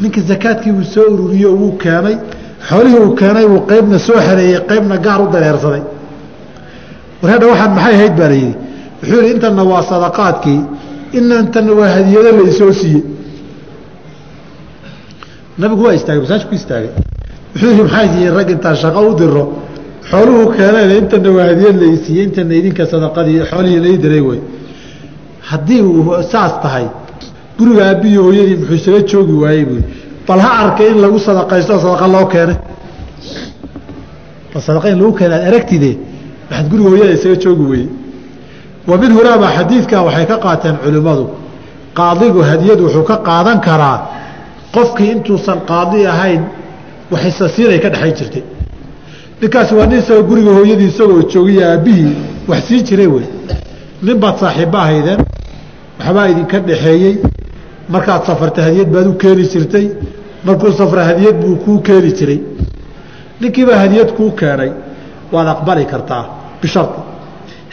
[0.00, 2.16] Ninka zakaadkii buu soo ururiye wuu keenay
[2.68, 5.82] xoolihii uu keenay buu qeybna soo xareeyey qeybna gaar u dareersaday.
[7.22, 8.54] Warhadha waxaan maxay ahayd baa layidhi
[9.02, 10.60] wuxuu yihi intana waa sadaqaadkii
[11.18, 13.02] inantana waa hadiyado la isoo siiyey.
[15.58, 16.90] Nabigu waa istaagay masaajku istaagay.
[17.54, 19.44] Wuxuu yihi maxay tihiin rag intaan shaqo u diro
[20.10, 24.40] xooluhu keeneen intana waa hadiyad la isiiyey intana idinka sadaqadii xoolihii lai diray wey
[25.50, 26.86] haddii uu saas tahay
[27.58, 29.82] guriga aabbihi hooyadii muxuu isaga joogi waayey buui
[30.28, 32.58] bal ha arkay in lagu sadaqaysto sadaqa loo keenay.
[34.52, 35.92] Bal sadaqa in lagu keenay aad aragtide
[36.50, 37.88] waxaad guriga hooyada isaga joogi weyey
[38.88, 41.24] wa hunaaba xadiidkan waxay ka qaateen culimmadu
[41.98, 43.98] qaadigu hadiyad wuxuu ka qaadan karaa
[44.74, 46.42] qofkii intuusan qaadi ahayn
[47.12, 48.44] waxisasiinay ka dhexayn jirtay.
[49.40, 52.14] Ninkaasi waa nin isagoo guriga hooyadii isagoo joogiya aabbihii
[52.48, 53.26] wax sii jiray wey
[54.02, 55.20] nin baad saaxiibba ahaydeen
[55.98, 57.14] waxbaa idinka dhaxeeyey.
[57.94, 59.86] Markaad safarta hadiyad baad u keeni jirtay
[60.46, 62.40] markuu safra hadiyad buu kuu keeni jiray.
[63.40, 64.70] Ninkiibaa hadiyad kuu keenay
[65.32, 66.24] waad aqbali kartaa
[66.62, 67.00] bishardi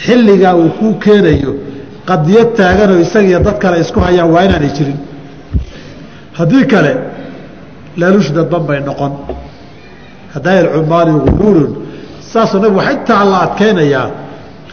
[0.05, 1.51] xilligaa uu kuu keenayo
[2.09, 4.99] qadiyad taaganoo isagiiyo dad kale isku hayaan waa inaanay jirin.
[6.37, 6.91] Haddii kale
[7.99, 9.13] laaluush dadban bay noqon.
[10.33, 11.71] Haddaa alcumaali guluulun
[12.31, 14.07] saasuu nabig waxa intaa la adkeynayaa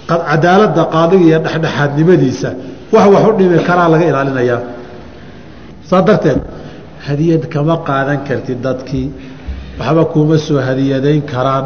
[0.09, 2.51] cadaaladda qaadiga iyo dhexdhexaadnimadiisa
[2.93, 4.61] wax wax u dhimi karaa laga ilaalinayaa
[5.91, 6.41] saa darteed
[7.07, 9.09] hadiyad kama qaadan kartid dadkii.
[9.78, 11.64] Waxba kuma soo hadiyadayn karaan.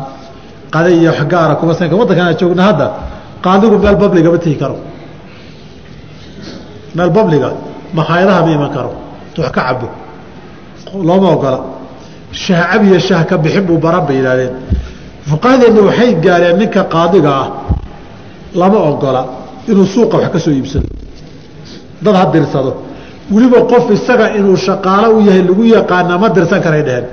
[0.71, 2.87] Qada iyo gaara kuma san waddankan aan joogna hadda
[3.45, 4.77] qaadigu meel babliga ma tegi karo.
[6.97, 7.51] Meel babliga
[7.99, 8.91] makhaayadaha ma iman karo.
[9.39, 9.89] Wax ka cabo
[11.09, 11.61] looma ogola.
[12.33, 14.53] Shah cab iyo shah ka bixin buu baran bay yidhahdeen
[15.31, 17.49] fuqahadeenna waxay gaareen ninka qaadiga ah.
[18.55, 19.23] Lama ogola
[19.71, 20.94] inuu suuqa wax ka soo iibsado
[22.05, 22.71] dad ha dirsado.
[23.35, 27.07] Weliba qof isaga inuu shaqaalo u yahay lagu yaqaana ma dirsan karay dheheen.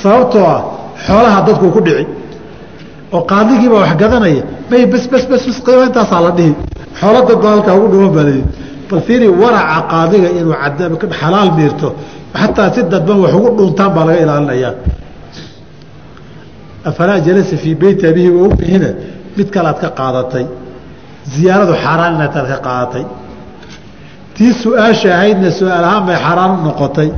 [0.00, 0.60] Sababtoo ah
[1.06, 2.04] xoolaha dadku ku dhici.
[3.14, 6.52] Oo qaadigiibaa wax gadanaya may bes bes bes bes qiimo intaasaa la dhihi.
[7.00, 8.44] Xoola dadba halkaa ugu dhiman baa layidhi
[8.88, 10.54] bal fiiri waraca qaadiga inuu
[11.20, 11.88] xalaal miirto.
[12.40, 14.74] Xataa si dadban wax ugu dhuntaan baa laga ilaalinayaa
[16.88, 18.88] afalaa jalasa fii beyti abihi wa ummihina
[19.36, 20.46] mid kale aad ka qaadatay.
[21.34, 23.04] Ziyaaradu xaaraan inaad ka qaadatay
[24.36, 27.10] tii su'aasha ahaydna su'aal ahaan bay xaaraan noqotay.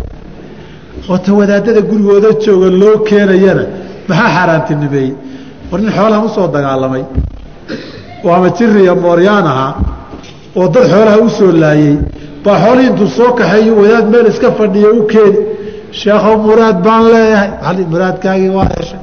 [1.11, 3.65] Oo ta wadaadada gurigooda jooga loo keenayana
[4.09, 5.13] maxaa xaaraantinimeeyey
[5.71, 7.03] war nin xoolahan u soo dagaalamay
[8.25, 9.73] oo ama jiri iyo mooryaan ahaa
[10.59, 11.97] oo dad xoolaha u soo laayey
[12.45, 15.39] baa xoolihii intuu soo kaxeeyo wadaad meel iska fadhiya u keeni.
[16.01, 17.51] Sheekhow muraad baan leeyahay.
[17.93, 19.01] Muraadkaagii waa heshay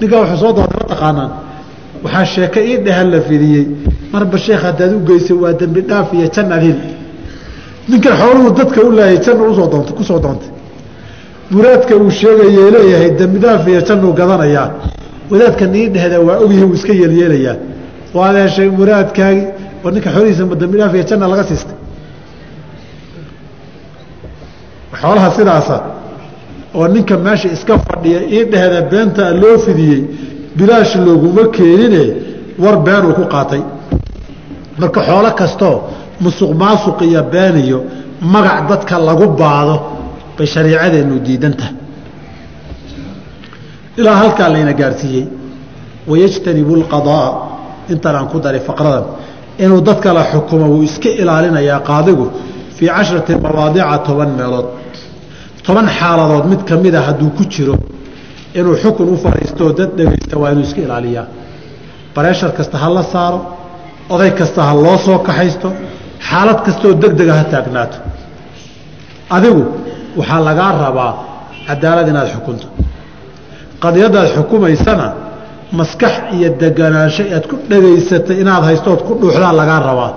[0.00, 1.30] ninkaa wuxuu soo doonay ma taqaanaan.
[2.04, 3.64] Waxaa sheeke ii dhehal la fidiyey.
[4.12, 6.84] Marba sheekh haddaad u geysay waa dembi dhaaf iyo jannaad heli
[7.88, 10.48] ninkan xooluhu dadka u laayay janna u soo doonta ku soo doontay.
[11.50, 14.68] Muraadka uu sheegayee leeyahay dembi dhaaf iyo jannuu gadanayaa
[15.30, 17.56] wadaadka nii dhehda waa ogyihi uu iska yeelyeelayaa
[18.14, 19.46] waad heshay muraadkaagii
[19.82, 20.56] war ninka xoolihiisa ma
[20.96, 21.76] iyo janna laga siistay?
[25.00, 25.76] Xoolaha sidaasa
[26.74, 30.02] oo ninka meesha iska fadhiya ii dhehda beenta loo fidiyey
[30.56, 32.02] bilaash looguma keenine
[32.58, 33.62] war beenuu ku qaatay.
[34.78, 35.76] Marka xoolo kastoo
[36.24, 37.78] musuq maasuq iyo been iyo
[38.34, 39.74] magac dadka lagu baado
[40.36, 41.74] bay shariicadeennu diidantahay
[43.98, 45.24] ilaa halkaa layna gaarsiiyey.
[46.10, 47.28] Wayajtanibu lqadaa
[47.92, 49.04] intan aan ku daray faqradan.
[49.64, 52.26] Inuu dadka la xukumo wuu iska ilaalinayaa qaadigu
[52.76, 54.66] fii cashrati mawaadica toban meelood.
[55.66, 57.74] Toban xaaladood mid ka mida hadduu ku jiro
[58.58, 61.26] inuu xukun u fadhiistooo dad dhegaysta waa inuu iska ilaaliyaa.
[62.14, 63.38] Bareeshar kasta ha la saaro
[64.14, 65.68] oday kasta ha loo soo kaxaysto
[66.28, 67.98] xaalad kastaoo deg dega ha taagnaato
[69.36, 69.62] adigu
[70.18, 71.12] waxaa lagaa rabaa
[71.66, 72.66] cadaalad inaad xukunto.
[73.82, 75.06] Qadiyadaad xukumaysana
[75.78, 80.12] maskax iyo deganaansho aad ku dhegaysatay inaad haystood ku dhuuxdaa lagaa rabaa.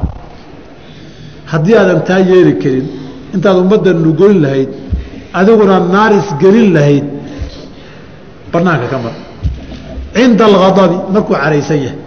[1.52, 2.86] Haddii aadan taa yeeli karin
[3.36, 4.72] intaad ummadda nugoyn lahayd
[5.40, 7.06] adiguna naar isgelin lahayd
[8.52, 9.16] banaanka ka mar
[10.16, 12.00] cinda alghadabi markuu caraysan yahay.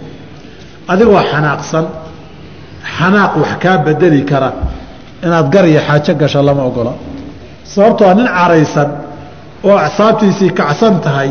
[0.92, 1.84] Adigoo xanaaqsan
[2.96, 4.50] xanaaq wax kaa bedeli kara
[5.24, 6.92] inaad gar iyo xaajo gasho lama ogola
[7.72, 8.88] sababtoo nin caraysan
[9.68, 11.30] oo acsaabtiisii kacsan tahay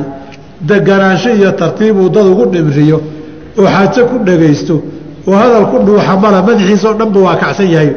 [0.70, 2.98] deganaansho iyo tartiibuu dad ugu dhimriyo
[3.60, 4.76] oo xaajo ku dhagaysto
[5.28, 7.92] oo hadal ku dhuuxa mala madaxiisao dhanba waa kacsan yahay.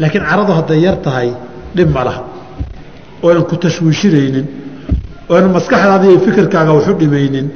[0.00, 1.28] Laakiin caradu hadday yar tahay
[1.76, 2.22] dhib ma laha.
[3.24, 4.46] Oonan ku tashwiishinaynin
[5.32, 7.46] oonan maskaxdaada iyo fikirkaaga waxu dhimaynin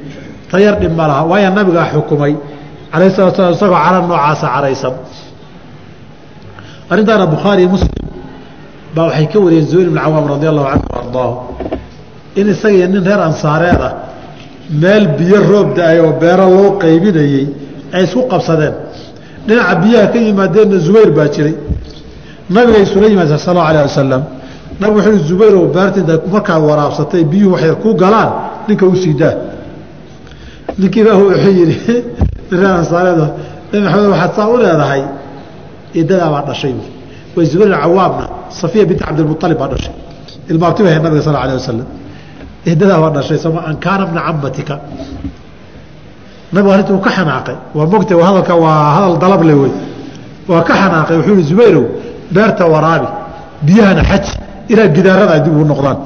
[0.51, 1.23] ta yar dhib ma laha.
[1.31, 2.33] Waayo nabigaa xukumay
[2.93, 4.95] calayh salatu slam isagoo cara noocaasa caraysan
[6.91, 7.93] arrintaana bukhaari muslim
[8.95, 11.35] baa waxay ka wariyeen zubayr ibn cawaam radi allahu canhu ardaahu
[12.41, 13.93] in isagiiyo nin reer ansaareed ah
[14.83, 17.47] meel biyo roob da'ay oo beero loo qaybinayey
[17.95, 18.75] ay isku qabsadeen
[19.47, 21.55] dhinaca biyaha ka yimaadeenna zubayr baa jiray
[22.55, 24.23] nabiga isula yimaadeen sal allahu alah wasalam
[24.81, 28.31] nabig wuxuu i zubayr oo beertinta markaad waraabsatay biyuhu waxay ku galaan
[28.69, 29.35] ninka u sii daa
[30.79, 31.97] ninkiiba wuxuu yidhi
[32.51, 33.19] reer ansaareed
[33.73, 35.03] nabi maxamed waxaad saa u leedahay
[36.01, 36.75] idadaa baa dhashay.
[37.37, 38.25] Way zubayr cawaamna
[38.61, 39.95] safiya binti cabdilmualib baa dhashay.
[40.51, 41.87] Ilmaabtiba ahayd nabiga sal alah wasalam
[42.69, 44.75] eedadaa waa dhashay soma an kaana bna camatika
[46.53, 47.57] nabigu arrinta uu ka xanaaqay.
[47.77, 49.73] Waa mogta hadalka waa hadal dalable wey
[50.51, 51.85] waa ka xanaaqay wuxuu yihi zubayrow
[52.35, 53.09] beerta waraabi
[53.67, 54.25] biyahana xaj
[54.73, 55.99] ilaa gidaarada ay dib ugu noqdaan.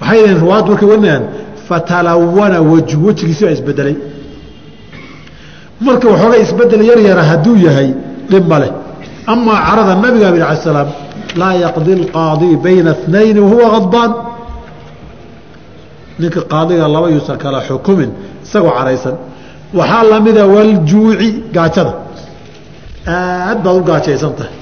[0.00, 1.24] Waxay yidhaheen ruwaad markay wanayaan
[1.68, 3.96] fatalawana waju wejigiisi baa isbedelay
[5.87, 7.89] marka waxooga isbedel yar yara hadduu yahay
[8.31, 8.71] dhib ma leh
[9.33, 10.89] amaa carada nabiga abi ala salaam
[11.41, 14.11] laa yaqdi اlqaadi bayna اثnayn wahuwa adbaan
[16.19, 18.09] ninka qaadiga laba yuusan kala xukumin
[18.45, 19.15] isagoo caraysan
[19.79, 21.93] waxaa lamida waljuuci gaajada
[23.15, 24.53] aad baad u gaajaysan tahay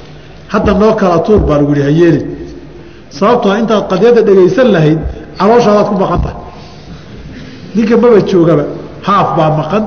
[0.53, 2.25] hadda noo kala tuur baa lagu yihi hayeelin
[3.17, 4.99] sababtoo intaad qadyada dhegaysan lahayd
[5.39, 6.37] calooshaadaad ku maqan tahay
[7.75, 8.63] ninka maba joogaba
[9.07, 9.83] haaf baa maqan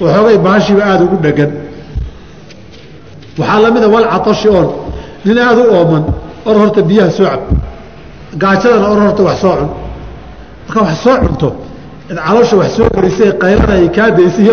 [0.00, 1.50] waxoogay baashiiba aada ugu dhegan
[3.38, 4.68] waxaa lamida walcatashi oon
[5.24, 6.04] nin aada u ooman
[6.46, 7.40] or horta biyaha soo cab
[8.42, 9.68] gaajadana or horta wax soo cun.
[10.68, 11.48] Markaa wax soo cunto
[12.26, 14.48] caloosha wax soo gelisay qaylana ay kaa daysay